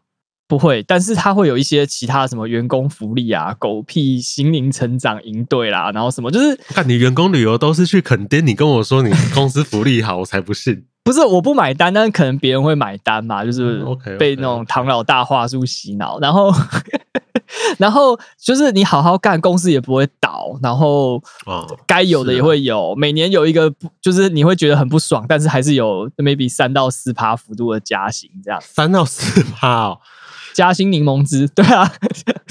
[0.46, 10.84] 不会，但是他会有一些其他什么员工福利啊、狗屁心灵成长营队啦，然后什么就是，看你员工旅游都是去垦丁，你跟我说你公司福利好，我才不信。
[11.06, 13.80] 不是我不买单，但是可能别人会买单嘛，就是
[14.18, 16.52] 被那种唐老大话术洗脑，然后
[17.78, 28.60] 然后就是你好好干，公司也不会倒，然后哦该有的也会有，每年有一个就是你会觉得很不爽，但是还是有 maybe 三到四趴幅度的加薪，这样。
[28.60, 30.00] 三到四趴哦，
[30.54, 31.88] 加薪柠檬汁， 对啊，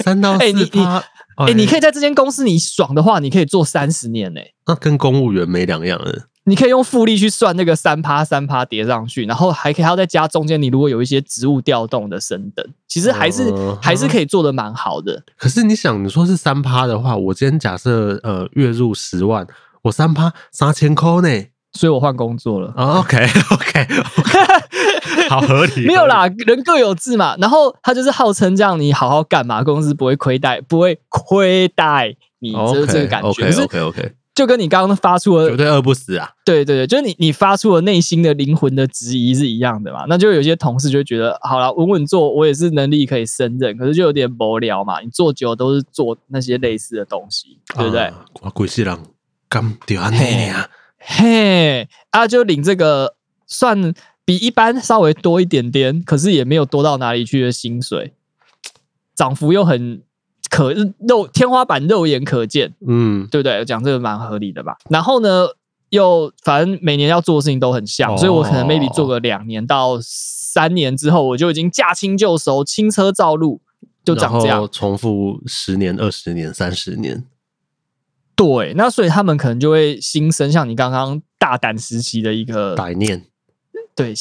[0.02, 1.04] 三到哎趴，
[1.36, 6.22] 哎、你可以在这间公司你爽的话，你可以做三十年呢、那跟公务员没两样的。
[6.48, 15.22] 你可以用复利去算那个三趴三趴叠上去，然后还可以还要再加中间，你如果有一些职务调动的升等，其实还是、嗯还是可以做的蛮好的。
[15.36, 19.46] 可是你想，你说是三趴的话，我今天假设呃月入十万，
[19.82, 21.44] 我三趴三千块呢。
[21.72, 22.72] 所以我换工作了。
[22.74, 23.18] 哦 OK
[23.52, 25.84] OK OK，好合理。
[25.84, 27.36] 没有啦，人各有志嘛。
[27.36, 33.28] 然后他就是号称这样，你好好干嘛，公司不会亏待，不会亏待你，就是这个感觉。
[33.28, 36.30] OK OK OK，就跟你刚刚发出的绝对饿不死啊。
[36.44, 40.04] 对对对，就是你你发出了内心的灵魂的质疑是一样的嘛？
[40.08, 45.00] 那就有些同事就会觉得，好了，稳稳做，我也是能力可以胜任，可是就有点无聊嘛。
[45.00, 48.02] 你做久了都是做那些类似的东西，对不对？
[48.02, 48.96] 啊我鬼世人
[49.48, 50.68] 干掉安尼啊！
[50.98, 53.14] 嘿，啊，就领这个
[53.46, 53.94] 算
[54.24, 58.12] 比一般稍微多一点点，可是也没有多到哪里去的薪水，
[59.14, 60.02] 涨幅又很
[60.50, 60.72] 可
[61.08, 63.64] 肉天花板肉眼可见，嗯，对不对？
[63.64, 64.76] 讲这个蛮合理的吧。
[64.88, 65.48] 然后呢，
[65.90, 73.60] 又反正每年要做的事情都很像，哦所以我可能 maybe 做个两年到三年之后，我就已经驾轻就熟，轻车照路，
[74.04, 74.68] 就长这样。
[74.70, 77.24] 重复十年、二十年、三十年。
[78.34, 83.24] 对，那所以他们可能就会心生像你刚刚大胆时期的一个歹念，
[83.94, 84.12] 对，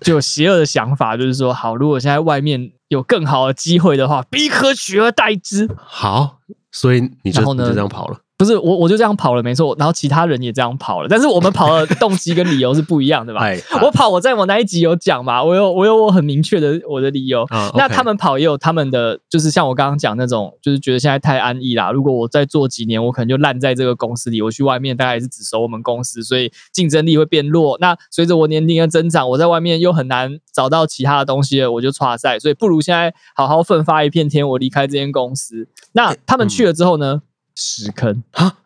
[0.00, 5.68] 就有邪恶的想法，就是说，好，如果现在外面有更好的机会的话，必可取而代之。
[5.76, 6.38] 好，
[6.70, 8.20] 所以你就然后呢你就这样跑了。
[8.38, 9.74] 不是我，我就这样跑了，没错。
[9.78, 13.40] 然后其他人也这样跑了，但是我们跑的动机跟理由是不一样的吧？
[13.46, 17.44] 哎，我跑，我在我那一集有讲嘛，我有我有我很明确的我的理由。
[17.44, 21.90] 啊那他们跑也有他们的，就是像我刚刚讲那种，就是觉得现在太安逸啦。
[21.90, 24.42] 如果我再做几年，我可能就烂在这个公司里。
[24.42, 27.78] 我去外面大概也是只熟我们公司，所以竞争力会变弱。
[27.80, 32.38] 那随着我年龄的增长，我在外面又很难找到其他的东西了，我就剉赛。
[32.38, 35.66] 所以不如现在好好奋发一片天，我离开这间公司。
[35.92, 37.22] 那他们去了之后呢？
[37.56, 38.58] 屎坑啊！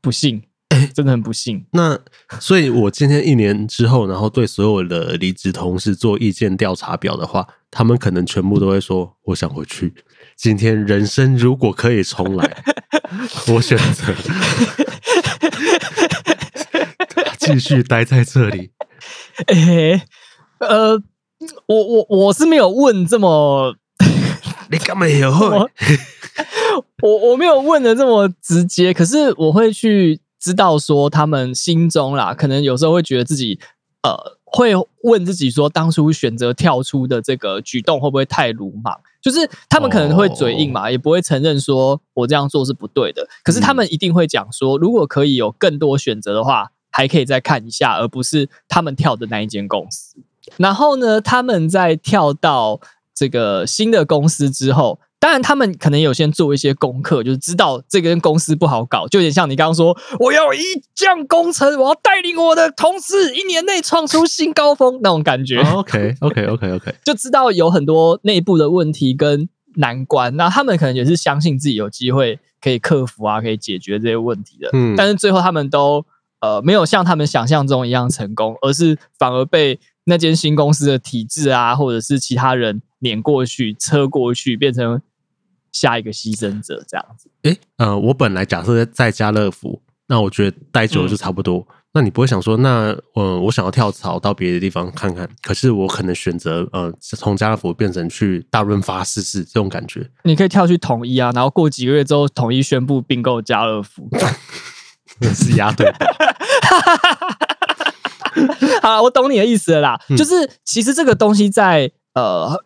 [0.00, 0.42] 不幸，
[0.92, 1.64] 真的很不幸。
[1.70, 1.98] 那
[2.40, 9.94] 所以，我今天一年之后，然后对所有的离职同事做意见调查表的话，他们可能全部都会说：“我想回去。”
[10.36, 12.64] 今天人生如果可以重来，
[13.46, 14.12] 我选择
[17.38, 18.72] 继续待在这里。
[19.46, 20.02] 哎、欸，
[20.58, 21.00] 呃，
[21.66, 23.76] 我我我是没有问这么，
[24.68, 25.70] 你干嘛也会？
[27.02, 33.60] 我我我没有问的这么直接，可是我会去知道说他们心中啦，可能有时候会觉得自己
[34.02, 38.98] 呃，会问自己说，当初选择跳出的这个举动会不会太鲁莽？
[39.20, 50.16] 就是他们可能会嘴硬嘛，也不会承认说我这样做是不对的，可是他们一定会讲说，如果可以有更多选择的话，还可以再看一下，而不是他们跳的那一间公司。
[50.56, 52.80] 然后呢，他们在跳到
[53.14, 54.98] 这个新的公司之后。
[55.22, 60.58] 当然，他们可能有先做一些功课，就是知道这间公司不好搞，就有点像你刚刚说，我要一
[60.96, 65.58] 将功成，我要带领我的同事一年内创出新高峰那种感觉。
[65.60, 74.70] Oh, OK OK OK OK， 就知道有很多内部的问题跟难关，那他们可能也是相信自己有机会可以克服啊，可以解决这些问题的。
[74.72, 76.04] 嗯，但是最后他们都
[76.40, 85.00] 呃没有像他们想象中一样成功，而是反而被那间新公司的体制啊，或者是其他人碾过去、车过去，变成。
[85.72, 91.58] 下一个牺牲者这样子，诶，呃，我本来假设在在家乐福，那我觉得待久了就差不多。
[91.58, 100.06] 嗯、那你不会想说，那呃，我想要跳槽到别的地方看看，可是我可能选择呃，从家乐福变成去大润发试试这种感觉。
[100.24, 104.08] 你可以跳去统一啊，然后过几个月之后，统一宣布并购家乐福，
[105.34, 105.90] 是压对。
[108.82, 112.62] 好，我懂你的意思了啦，嗯、就是其实这个东西在呃。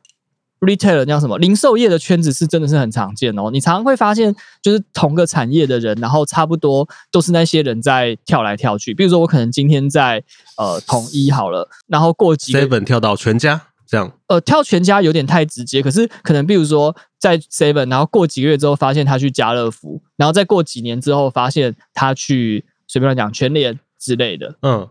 [0.60, 1.36] Retailer 叫什么？
[1.38, 3.50] 零售业的圈子是真的是很常见哦。
[3.50, 8.94] 你常常会发现，就是同个产业的人，然后差不多都是那些人在跳来跳去。
[8.94, 10.22] 比如说，我可能今天在
[10.56, 14.10] 呃统一好了，然后过几个 Seven 跳到全家这样。
[14.28, 24.56] 呃，跳全家有点太直接，可是可能比如说在 Seven，然后过几个月之后发现他去家乐福，然后再过几年之后发现他去随便讲全联之类的。
[24.62, 24.88] 嗯。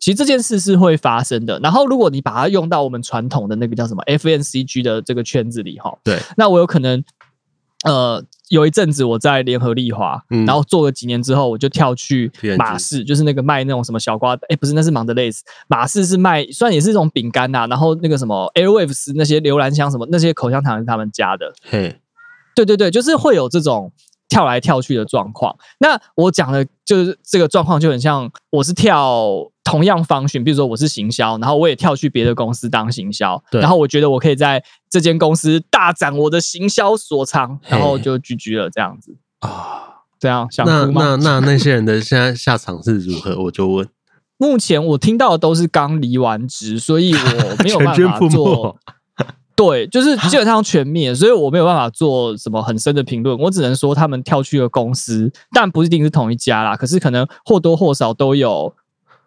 [0.00, 1.60] 其实这件事是会发生的。
[1.60, 7.04] 然后，如果你把它用到我们传统的那个叫什么 FNCG 的这个圈子里，哈，对，那我有可能，
[7.84, 22.00] 呃，有一阵子我在联合利华，嗯、然后做了几年之后，我就跳去马氏，就是那个卖那种什么小瓜，哎，不是，那是芒德雷斯，马氏是卖，虽然也是一种饼干呐，然后那个什么 Airwaves 那些留兰香什么那些口香糖是他们家的，嘿，
[22.54, 23.92] 对对对，就是会有这种。
[24.30, 29.28] 跳来跳去的状况，那我讲的就是这个状况就很像，我是跳
[29.64, 41.02] 同样方寻，比如说我是行销，然后我也跳去别的公司当行销，然后我觉得我可以在这间公司大展我的行销所长，然后就 GG 了这样子啊，这样想哭吗？
[41.02, 43.36] 那那那那些人的现在下场是如何？
[43.42, 43.88] 我就问，
[44.38, 48.78] 目前我听到的都是刚离完职，所以我没有办法做。
[49.62, 53.38] 对，就是基本上全灭，所以我没有办法做什么很深的评论。
[53.38, 56.74] 我只能说他们跳去了公司，但不一定是同一家啦。
[56.74, 58.74] 可是可能或多或少都有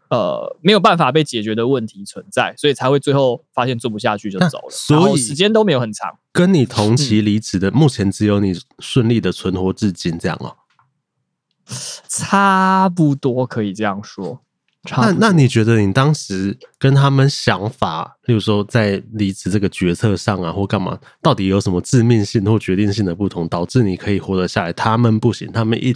[0.10, 4.70] 呃没有办法被解决的问题存在，所以才会最后发现做不下去就走了。
[4.72, 6.18] 所以时间都没有很长。
[6.32, 10.56] 跟你同期离职的，嗯、目前只有你顺利的存活至今，这样哦？
[12.08, 14.42] 差不多可以这样说。
[14.92, 24.74] 那那你觉得你当时跟他们想法，例如说在离职这个决策上啊，或干嘛，到底有什么致命性或决定性的不同，导致你可以活得下来？
[24.74, 25.96] 他们不行，他们一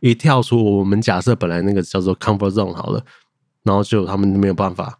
[0.00, 3.02] 一跳出我们假设本来那个叫做 comfort zone 好了，
[3.62, 4.98] 然后就他们没有办法。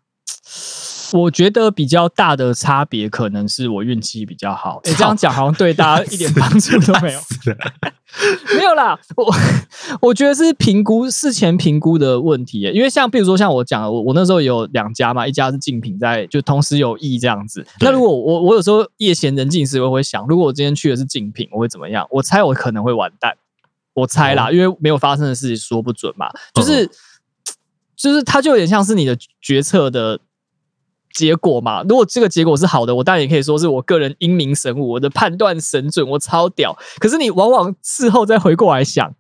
[1.13, 4.81] 我觉得比较大的差别可能是我运气比较好。
[4.85, 7.21] 哎，这样讲好像对大家一点帮助都没有。
[8.57, 9.35] 没有啦，我
[10.01, 12.61] 我觉得是评估事前评估的问题。
[12.61, 17.67] 因为像比如说像我讲的，我我那时候有两家嘛，一家是竞品在，就同时有意这样子。
[17.81, 22.07] 那如果我我有时候夜闲人静时，我会想，如果我今天去的是竞品，我会怎么样？
[22.11, 23.37] 我猜我可能会完蛋。
[23.93, 26.29] 我猜啦，因为没有发生的事情说不准嘛。
[26.55, 26.87] 就是
[27.97, 30.19] 就是，它就有点像是你的决策的。
[31.17, 36.77] 结果嘛，如果这个结果是好的，我当然也可以说是我个人英明神武，我的判断神准，我超屌。
[36.99, 39.15] 可是你往往事后再回过来想，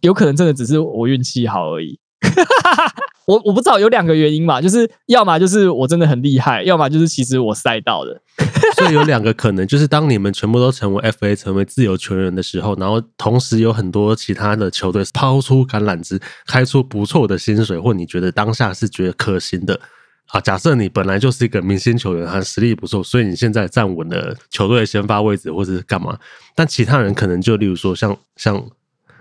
[0.00, 2.00] 有可能真的只是我运气好而已。
[3.26, 8.20] 我我不知道有两个原因嘛，就是要么就是我真的很厉害，要么就是其实我赛到的。
[8.76, 19.80] 所以有两个可能，就是当你们全部都成为 FA，成为自由球员的时候，然后同时有很多其他的球队抛出橄榄枝，开出不错的薪水，或你觉得当下是觉得可行的。
[20.28, 26.18] 啊，假设你本来就是一个明星球员，他实力不错，所以你现在站稳了球队的先发位置，或者是干嘛？
[26.56, 28.60] 但其他人可能就例如说像像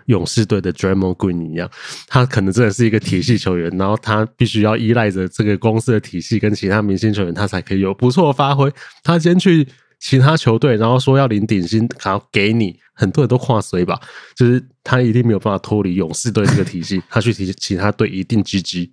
[0.07, 1.69] 勇士队的 Draymond Green 一样，
[2.07, 8.71] 他可能真的是一个体系球员，然后他必须要依赖着这个公司的体系跟其他明星球员，他才可以有不错的发挥。
[9.03, 9.67] 他先去
[9.99, 13.99] 其他球队，然后说要领顶薪，然后给你，很多人都跨水吧，
[14.35, 18.89] 就是他一定没有办法脱离勇士队这个体系，他去其其他队一定 GG。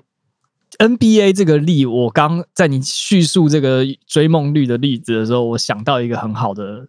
[0.79, 6.87] NBA 这个例，我刚在你叙述这个追梦绿的例子的时候，我想到一个很好的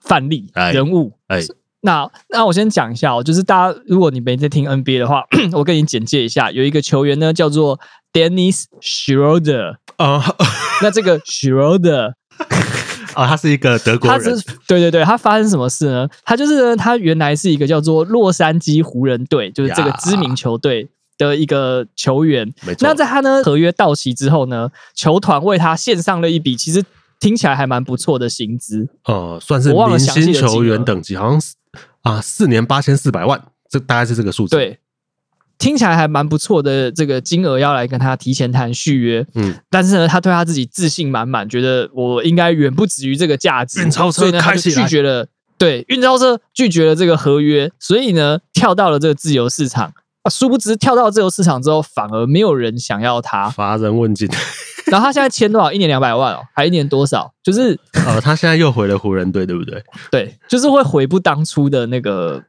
[0.00, 1.12] 范例人物。
[1.28, 1.40] 哎，
[1.80, 7.80] 那那我先讲一下哦，就是大家如果你没在听 NBA 的话， 我跟你简介一下，有一个球员呢叫做
[8.12, 10.22] Dennis Schroeder 啊，
[10.82, 12.12] 那这个 Schroeder
[13.14, 16.08] 啊，他是一个德国人，他是对对对，他发生什么事呢？
[16.24, 20.88] 他就是呢，他原来是一个叫做洛杉矶湖人队，就是这个知名球队。
[21.28, 22.86] 的一个球员，没错。
[22.86, 26.82] 那在他呢合约到期之后呢，球团为他献上了一笔其实
[27.20, 31.54] 听起来还蛮不错的薪资，呃，算是明星球员等级，好像是
[32.02, 34.56] 啊，四年八千四百万，这大概是这个数字。
[34.56, 34.78] 对，
[35.56, 39.24] 听起来还蛮不错的这个金额，要来跟他提前谈续约。
[39.34, 45.26] 嗯，但是呢，他对他自己自信满满，觉得我应该远不止于这个价值，运钞车，所以呢，他就拒绝了。
[45.56, 49.92] 对，运钞车拒绝了这个合约，所以呢，跳到了这个自由市场。
[50.22, 53.48] 啊，殊不知跳到自由市场之后，反而没有人想要他。
[53.50, 54.28] 乏人问津。
[54.86, 55.72] 然后他现在签多少？
[55.72, 57.32] 一年两百万哦，还一年多少？
[57.42, 59.82] 就是呃，他现在又回了湖人队，对不对？
[60.10, 62.42] 对，就是会回不当初的那个。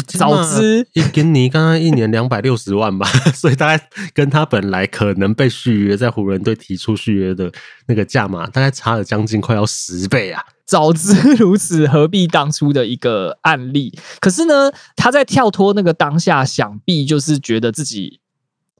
[0.00, 7.50] 早知一跟你刚刚一年两百六十万吧， 所以大概跟他本来可能被续约，在湖人队提出续约的
[7.86, 10.42] 那个价码，大概差了将近快要十倍啊。
[10.64, 13.96] 早知如此，何必当初的一个案例？
[14.20, 18.20] 可是呢，他在跳脱那个当下，想必就是觉得自己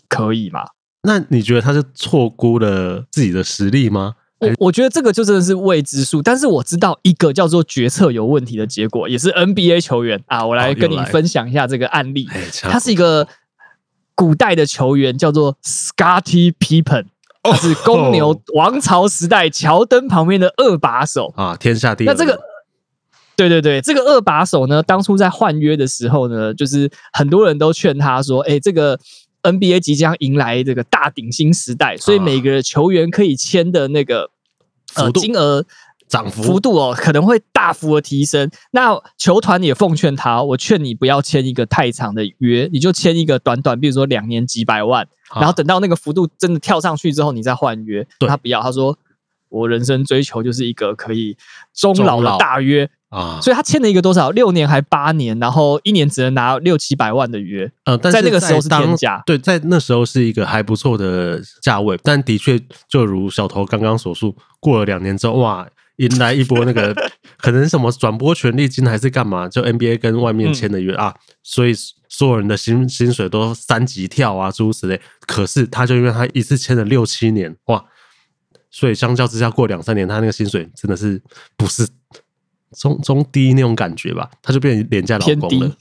[0.09, 0.63] 可以嘛？
[1.03, 4.15] 那你觉得他是错估了自己的实力吗？
[4.39, 6.21] 我我觉得这个就真的是未知数。
[6.23, 10.47] 但是我知道一个叫做决策有问题的结果，也是 NBA 球员啊。
[10.47, 12.29] 我来跟你分享一下这个案例。
[12.63, 13.27] 他是一个
[14.15, 17.07] 古代的球员，叫做 Scottie Pippen。
[17.47, 22.07] 他是公牛王朝时代乔登旁边的二把手啊，天下第一。
[22.09, 22.37] 那这个，
[23.37, 28.99] 对对对，这个二把手呢，当初在换约的时候呢，就是很多人都劝他说：“哎，这个
[29.45, 34.29] NBA 即将迎来这个大顶薪时代，所以每个球员可以签的那个
[34.95, 35.65] 呃金额
[36.09, 38.51] 涨幅幅度哦，可能会大幅的提升。
[38.71, 48.07] 那球团也奉劝他，我劝你不要签一个太长的约，你就签一个短短，比如说两年几百万，啊、然后等到那个幅度真的跳上去之后，你再换约。
[48.19, 48.97] 对他不要，他说
[49.49, 51.37] 我人生追求就是一个可以
[51.75, 52.89] 终老的大约。
[53.09, 54.31] 啊，所以他签了一个多少？
[54.33, 57.71] 六年还八年，然后一年只能拿六七百万的约。
[57.85, 61.97] 呃，但是在，在那个时候是天价，对，在那时候是一个还不错的价位。
[62.03, 65.67] 但的确，就如小头刚刚所述，过了两年之后，哇，
[65.99, 66.93] 迎来一波那个
[67.39, 69.49] 可能什么转播权利金还是干嘛？
[69.49, 71.73] 就 NBA 跟外面签的约、嗯、啊，所以
[72.09, 75.01] 所有人的薪薪水都三级跳啊，诸如此类。
[75.21, 77.85] 可是他就因为他一次签了六七年，哇，
[78.69, 81.23] 所以相较之下，过两三年，他那个薪水真的是
[81.57, 81.87] 不是。
[82.75, 85.71] 中中低那种感觉吧，他就变成廉价劳工了。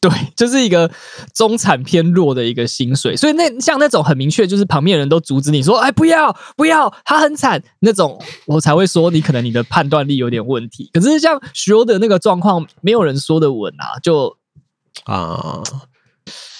[0.00, 0.90] 对，就是一个
[1.32, 3.16] 中产偏弱的一个薪水。
[3.16, 10.90] 所以那像那种很明确，就是旁边人都阻止你说：“哎，不要不要，他很惨。”那种我才会说你可能你的判断力有点问题。
[10.92, 14.36] 可是像徐欧的那个状况，没有人说的稳啊，就
[15.04, 15.62] 啊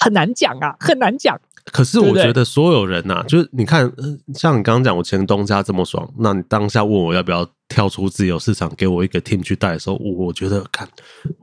[0.01, 1.39] 很难讲啊，很难讲。
[1.73, 3.91] 可是我觉得所有人呐、啊，就是你看，
[4.35, 10.87] 像你刚刚讲我前东家这么爽，那你当下问我要不要跳出自由市场，给我一个 team 去带的时候，我觉得看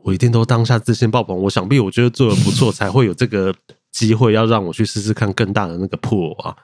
[0.04, 1.36] 我一定都当下自信爆棚。
[1.36, 3.54] 我想必我觉得做的 不错，才会有这个
[3.92, 6.56] 机会要让我去试试看更大的那个 pool 啊。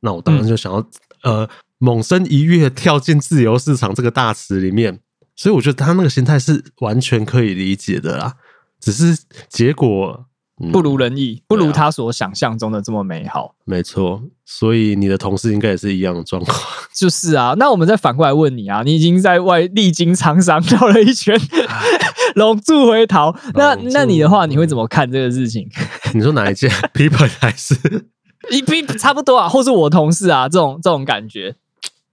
[0.00, 0.78] 那我当然就想要、
[1.22, 1.48] 嗯、呃
[1.78, 5.00] 猛身一跃跳进自由市场这个大池里面。
[5.34, 8.34] 所以我觉得他那个心态是完全可以理解的啦，
[8.78, 10.26] 只是结果。
[10.72, 13.54] 不如人意，不如他所想象中的这么美好。
[13.66, 16.56] 嗯、没错，所以你的同事应该也是一样的状况。
[16.94, 21.34] 就是啊，那我们再反过来问你啊，你已经在外历经沧桑绕了一圈，
[22.36, 25.68] 龙柱回头，那那你的话，你会怎么看这个事情？
[26.14, 27.74] 你说哪一件？People 还是
[28.50, 31.56] 一批差不多啊，或是我同事啊，这种这种感觉。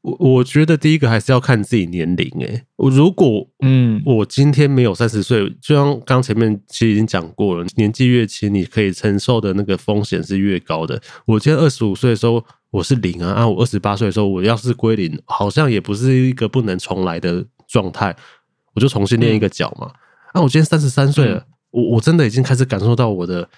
[0.08, 11.01] 我我觉得第一个还是要看自己年龄诶，我如果嗯，我今天没有三十岁，就像刚前面其实已经讲过了，年纪越轻，你可以承受的那个风险是越高的。
[11.26, 12.41] 我今天二十五岁的时候，
[12.72, 18.16] 我是零啊，啊，我二十八岁的时候，我要是归零，好像也不是一个不能重来的状态，
[18.76, 19.91] 我就重新练一个脚嘛。
[20.32, 23.49] 啊，我今天三十三岁了，我我真的已经开始感受到我的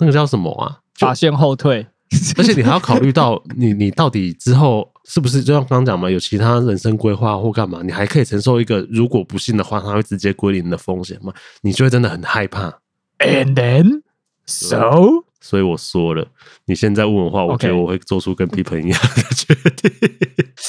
[0.00, 1.86] 那个叫什么啊，发现后退。
[2.38, 7.80] 而且你还要考虑到你，你到底之后是不是就像刚刚讲嘛，有其他人生规划或干嘛？
[7.82, 11.32] 你还可以承受一个如果不幸的话，它会直接归零的风险吗？
[11.62, 12.78] 你就会真的很害怕。
[13.18, 14.02] And then
[14.46, 16.26] so，所以我说了，
[16.66, 19.90] 你现在问我的话，我觉得我会做出跟 Pippen 一样的决定。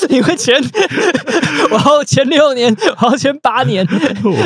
[0.10, 0.56] 你会签？
[1.72, 3.86] 我要签六年，我要签八年，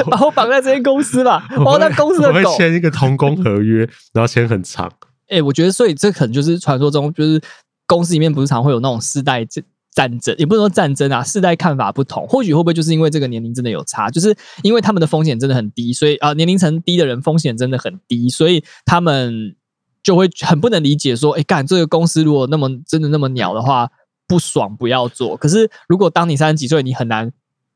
[0.10, 1.48] 把我绑在这间公司吧。
[1.58, 2.40] 我要当公司的狗。
[2.40, 4.92] 我会签一个同工合约，然后签很长。
[5.30, 7.42] 哎、我觉得，所以这可能就是传说中，就是
[7.88, 9.64] 公司里面不是常会有那种世代战
[9.96, 19.56] 战争，也不能说战争啊，世代看法不同，或许会不会就是因为这个年龄真的有差，就是因为他们的风险真的很低，所以啊、年龄层低的人风险真的很低，所以他们
[20.02, 23.90] 就会很不能理解说，哎、欸，干这个公司如果那么真的那么鸟的话，
[24.28, 25.36] 不爽不要做。
[25.36, 27.32] 可是如果当你三十几岁，你很难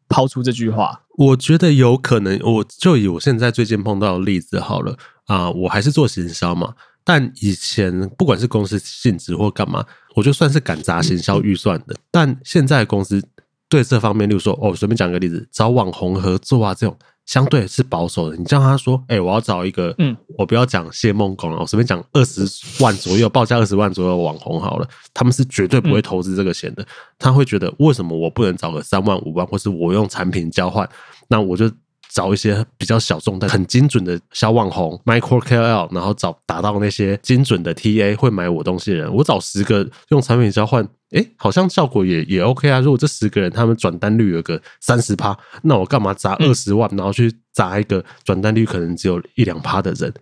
[0.08, 1.02] 抛出这句话。
[1.18, 6.74] 我觉得有可能，我就以我现在最近碰到的例子好了啊、我还是做行销嘛。
[7.04, 9.86] 但以前不管是公司性质或干嘛，
[10.16, 11.96] 我就算是敢砸行销预算的。
[12.10, 13.22] 但现在公司
[13.68, 18.38] 对这方面，例如说，哦，随便讲个例子，找网红合作啊，这种相对是保守的。
[18.38, 22.46] 你叫他说，哎，我要找一个，嗯，我不要讲谢梦工了，我随便讲二十
[22.80, 26.86] 万左右，报价二十万左右的网红好了，他们是绝对不会投资这个钱的。
[27.20, 30.88] 他会觉得，为什么我不能找个三万五万，或是我用产品交换？
[31.28, 31.70] 那我就。
[32.14, 39.12] 找一些比较小众但很精准的小网红 micro KOL，然后找达到那些精准的 TA 会买我东西的人。
[39.12, 42.80] 我找十个用产品交换，诶，好像效果也也 OK 啊。
[42.80, 50.14] 如果这十个人他们转单率有个三十趴，那我干嘛砸二十万，然后去砸一个转单率可能只有一两趴的人？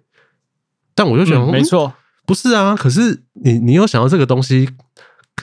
[0.96, 1.94] 但我就觉得，嗯、没错，
[2.26, 2.74] 不是啊。
[2.74, 4.70] 可是你你有想到这个东西？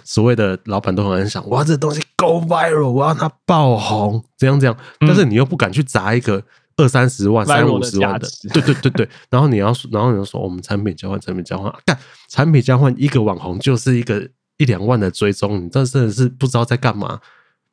[0.04, 4.76] 所谓的老板都很想，哇，这东西 go viral，我要它爆红，怎样怎样？
[5.00, 6.42] 但是你又不敢去砸一个
[6.76, 9.08] 二三十万、三五十万的，对对对对。
[9.28, 17.20] 然后你要， 然后你要说，我们产品交换，产品交换，干产品交换一个网红就是一个一两万的追踪，你这真的是不知道在干嘛。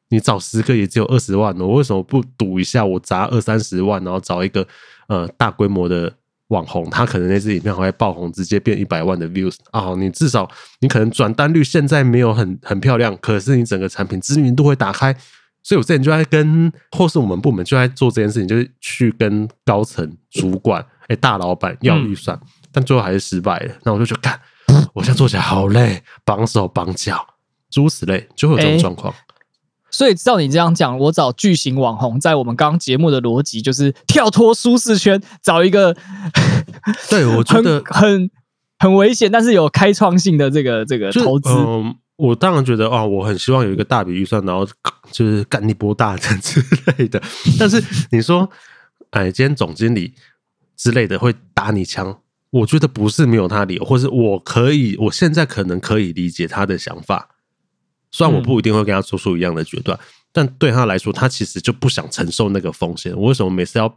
[0.10, 2.86] 你找十个也只有二十万，我为什么不赌一下？
[2.86, 4.68] 我砸二三十万，然后找一个
[5.08, 6.14] 呃大规模的。
[6.50, 9.96] 网红他可能那支影片还会爆红，直接变一百万的 views 啊！
[9.98, 15.16] 你至少你可能转单率现在没有很很漂亮，可是你整个产品知名度会打开。
[15.64, 23.74] 所以我之前就在跟或是我们部门就在做这件事情，就是去跟高层主管哎、欸、大老板要预算，嗯、但最后还是失败了。
[23.84, 24.40] 那我就觉得，看
[24.94, 27.26] 我现在做起来好累，绑手绑脚，
[27.72, 29.12] 诸此类就会有这种状况。
[29.12, 29.20] 欸
[29.96, 35.96] 所以照你这样讲，我找巨型网红，在我们刚刚节目的逻辑就是跳脱舒适圈，找一个
[37.10, 38.32] 对我觉得很很
[38.78, 41.50] 很危险，但是有开创性的这个这个投资。
[41.50, 44.68] 嗯，我当然觉得啊，我很希望有一个大笔预算，然后
[45.12, 46.62] 就是干一波大战之
[46.98, 47.22] 类的。
[47.58, 47.82] 但是
[48.12, 48.50] 你说，
[49.12, 50.14] 哎，今天总经理
[50.76, 52.20] 之类的会打你枪，
[52.50, 57.30] 我觉得不是没有他理由，或是我可以，我现在可能可以理解他的想法。
[58.16, 63.14] 虽然我不一定会跟他做出一样的决断，嗯、但对他来说，他其实就不想承受那个风险。
[63.14, 63.94] 我为什么每次要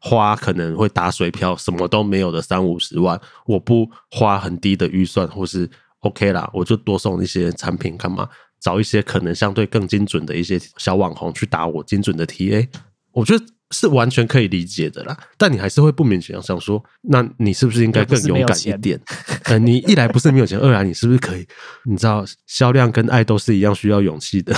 [0.00, 8.28] 花可能会打水漂、什么都没有的三五十万，我不花很低的预算，或是 OK 啦，我就多送一些产品干嘛？
[8.60, 12.68] 找一些可能相对更精准的一些小网红去打我精准的 TA，
[13.12, 13.44] 我觉得。
[13.72, 19.00] 是完全可以理解的啦，但你还是会不免想想说，那你是不是应该更勇敢一点？
[19.44, 21.46] 呃，你一来不是没有钱，二来你是不是可以？
[21.84, 24.52] 你知道，销量跟爱都是一样需要勇气的。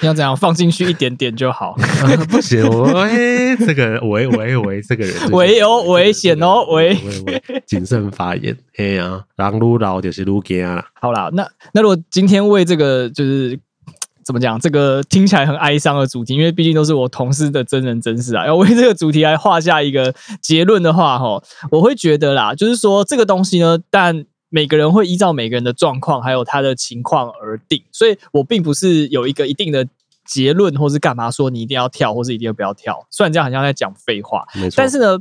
[0.00, 1.74] 你 要怎样放进去一点点就好？
[1.78, 6.96] 呃、 不行，我哎，这个喂喂喂，这个人喂哦危险哦喂
[7.26, 8.56] 喂，谨慎发言。
[8.76, 10.86] 哎呀，人愈老就是撸惊啦。
[10.94, 13.58] 好啦，那那如果今天为这个就是。
[14.26, 14.58] 怎么讲？
[14.58, 18.44] 这个听起来很哀伤的主题，因为毕竟都是我同事的真人真事啊。
[18.44, 20.12] 要为这个主题来画下一个
[20.42, 29.86] 结论的话，哈，我会觉得啦，就是说这个东西呢，但每个人会依照每个人的状况还有他的情况而定，所以我并不是有一个一定的
[30.24, 33.06] 结论，或是干嘛说你一定要跳，或是一定要不要跳。
[33.12, 34.44] 虽然这样好像在讲废话。
[34.74, 35.16] 但是呢，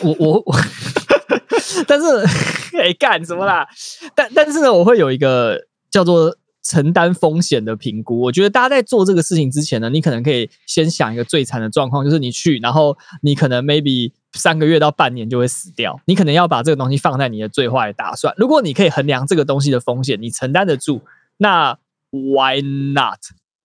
[0.00, 0.54] 我我我，
[1.88, 2.06] 但是
[2.78, 3.66] 哎干什么啦？
[4.14, 5.58] 但但是呢，我会有一个
[5.90, 6.36] 叫做。
[6.62, 18.34] 承担风险的评估，我觉得大家在做这个事情之前呢，你可能可以先想一个最惨的状况，就是你去，然后你可能 maybe 三个月到半年就会死掉，你可能要把这个东西放在你的最坏的打算。
[18.36, 21.00] 如果你可以衡量这个东西的风险，你承担得住，
[21.38, 21.78] 那
[22.10, 23.18] why not？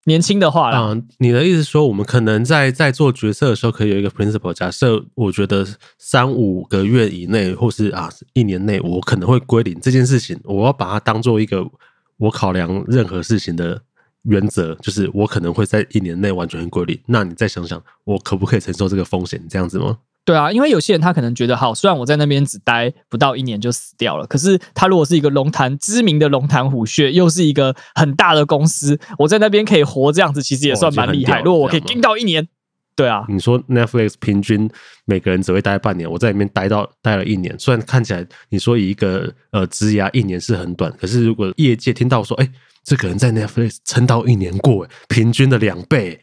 [0.06, 4.54] 年轻的话，嗯，你的意思说，我们可能在在做决策的时候，可以有一个 principle。
[4.54, 5.66] 假设我觉得
[5.98, 11.66] 三五个月以内，或是啊一年内，我可能会归零这件事情，我要把它当做一个。
[12.24, 13.82] 我考量任何事情的
[14.24, 16.97] 原则就是，我可能会在一年内完全归零。
[17.07, 19.45] 那你再想想，我可不可以承受这个风险？
[19.49, 19.97] 这样子吗？
[20.24, 31.41] 对啊，因为有些人他可能觉得，好，虽然我在那边只待不到一年就死掉了，可是他如果是一个龙潭知名的龙潭虎穴，又是一个很大的公司，我在那边可以活这样子，其实也算蛮厉害。
[31.41, 32.47] 如果我可以盯到一年。
[32.96, 34.70] 对啊，你说 Netflix 平均
[35.06, 37.58] 每个人只会待半年，我在里面待到待了一年。
[37.58, 42.50] 虽然看起来你说一个呃职涯一年是很短，可是如果业界听到说，哎，
[42.84, 46.20] 这个人在 Netflix 撑到一年过，平均的两倍，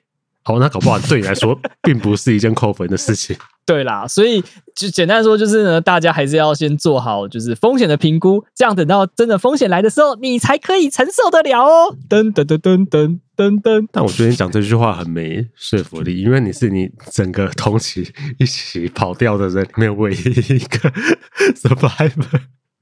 [0.51, 3.36] 好，那搞不好对你来说 并不是一件扣分的事情。
[3.64, 4.42] 对啦，所以
[4.74, 11.96] 就简单说，就是呢，大家还是要先做好就是风险的评估，这样等到真的风险来的时候，你才可以承受得了哦。
[12.09, 13.86] 噔噔噔噔噔噔噔。
[13.92, 20.90] 但我觉得你讲这句话很没说服力，因为你是你整个同期一起跑掉的人里面唯一一个
[21.55, 22.40] survivor。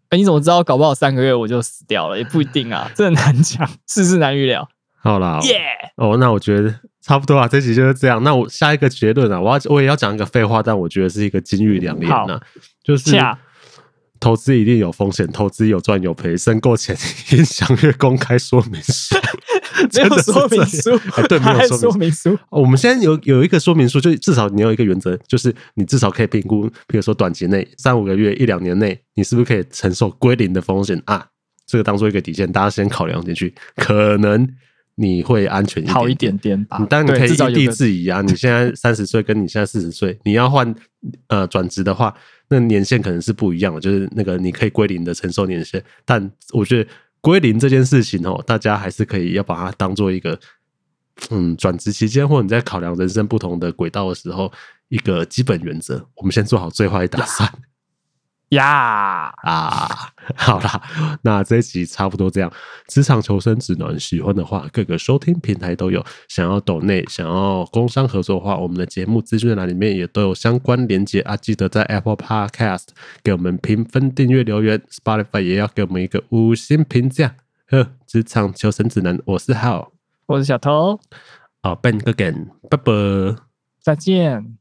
[0.08, 0.64] 哎，你怎么知道？
[0.64, 4.66] 搞不好三个月我就死掉了，也不一定啊，这很难讲，世事难预料。
[5.02, 5.60] 好啦，耶！
[5.98, 6.74] 哦，那我觉得。
[7.08, 8.22] 差不多啊，这集就是这样。
[8.22, 12.40] 那我下一个结论啊，我要我也要讲一个废话，但我觉得是一个金玉良言呐、啊，
[12.84, 13.16] 就是
[14.20, 16.94] 投资一定有风险，投资有赚有赔，申购前
[17.30, 19.16] 应详阅公开说明书。
[19.94, 22.38] 没有说明书，哎，对，没有说明书。
[22.50, 31.24] 我们现在有有一个说明书，就至少你有一个原则，就是你至少可以评估，比如说短期内三五个月、一两年内，你是不是可以承受归零的风险啊？
[31.66, 34.46] 这个当做一个底线，大家先考量进去，可能。
[35.00, 36.84] 你会安全一点，好一点点吧。
[36.90, 38.20] 当然你可以因地制宜啊。
[38.20, 40.74] 你现在 三十岁，跟你现在四十岁，你要换
[41.28, 42.12] 呃转职的话，
[42.48, 43.80] 那年限可能是不一样的。
[43.80, 46.90] 就是那个你可以归零的承受年限，但我觉得
[47.20, 50.36] 归零这件事情哦，大家还是可以要把它当做一个
[51.30, 54.52] 嗯转职期间或者你在考量人生不同的轨道的时候
[54.88, 56.04] 一个基本原则。
[56.16, 57.48] 我们先做好最坏打算。
[58.50, 59.50] 呀 Yeah!
[59.50, 60.82] 啊， 好啦，
[61.22, 62.50] 那这一集差不多这样。
[62.86, 66.04] 职场求生指南，喜欢的话，各个收听平台都有。
[66.28, 71.36] 想要抖内，想要工商合作的话，我们的节目资讯栏里面也都有相关连接啊。
[71.36, 72.86] 记得在 Apple Podcast
[73.22, 77.36] 给我们评分、订阅、留言，Spotify 也要给我们一个五星评价。
[77.70, 79.88] 呵，职场求生指南，我是 Hao，
[80.26, 80.98] 我是小偷。
[81.62, 83.36] 好，Ben again，拜拜，
[83.82, 84.58] 再见。